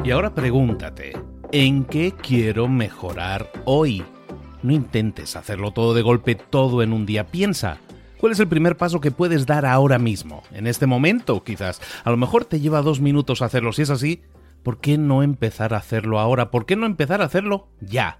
Y 0.04 0.12
ahora 0.12 0.34
pregúntate, 0.34 1.14
¿en 1.54 1.86
qué 1.86 2.12
quiero 2.12 2.68
mejorar 2.68 3.50
hoy? 3.64 4.04
No 4.64 4.74
intentes 4.74 5.38
hacerlo 5.38 5.72
todo 5.72 5.94
de 5.94 6.02
golpe, 6.02 6.36
todo 6.36 6.84
en 6.84 6.92
un 6.92 7.06
día. 7.06 7.28
Piensa, 7.28 7.78
¿cuál 8.18 8.34
es 8.34 8.40
el 8.40 8.50
primer 8.50 8.76
paso 8.76 9.00
que 9.00 9.12
puedes 9.12 9.46
dar 9.46 9.66
ahora 9.66 9.98
mismo? 9.98 10.44
En 10.52 10.68
este 10.68 10.88
momento, 10.88 11.42
quizás. 11.46 11.80
A 12.04 12.10
lo 12.10 12.18
mejor 12.18 12.44
te 12.44 12.60
lleva 12.60 12.82
dos 12.82 13.00
minutos 13.00 13.42
hacerlo. 13.42 13.72
Si 13.72 13.84
es 13.84 13.90
así, 13.92 14.24
¿por 14.64 14.82
qué 14.82 14.98
no 14.98 15.24
empezar 15.24 15.74
a 15.74 15.78
hacerlo 15.78 16.20
ahora? 16.20 16.52
¿Por 16.52 16.66
qué 16.66 16.76
no 16.76 16.86
empezar 16.86 17.22
a 17.22 17.26
hacerlo 17.26 17.70
ya, 17.80 18.20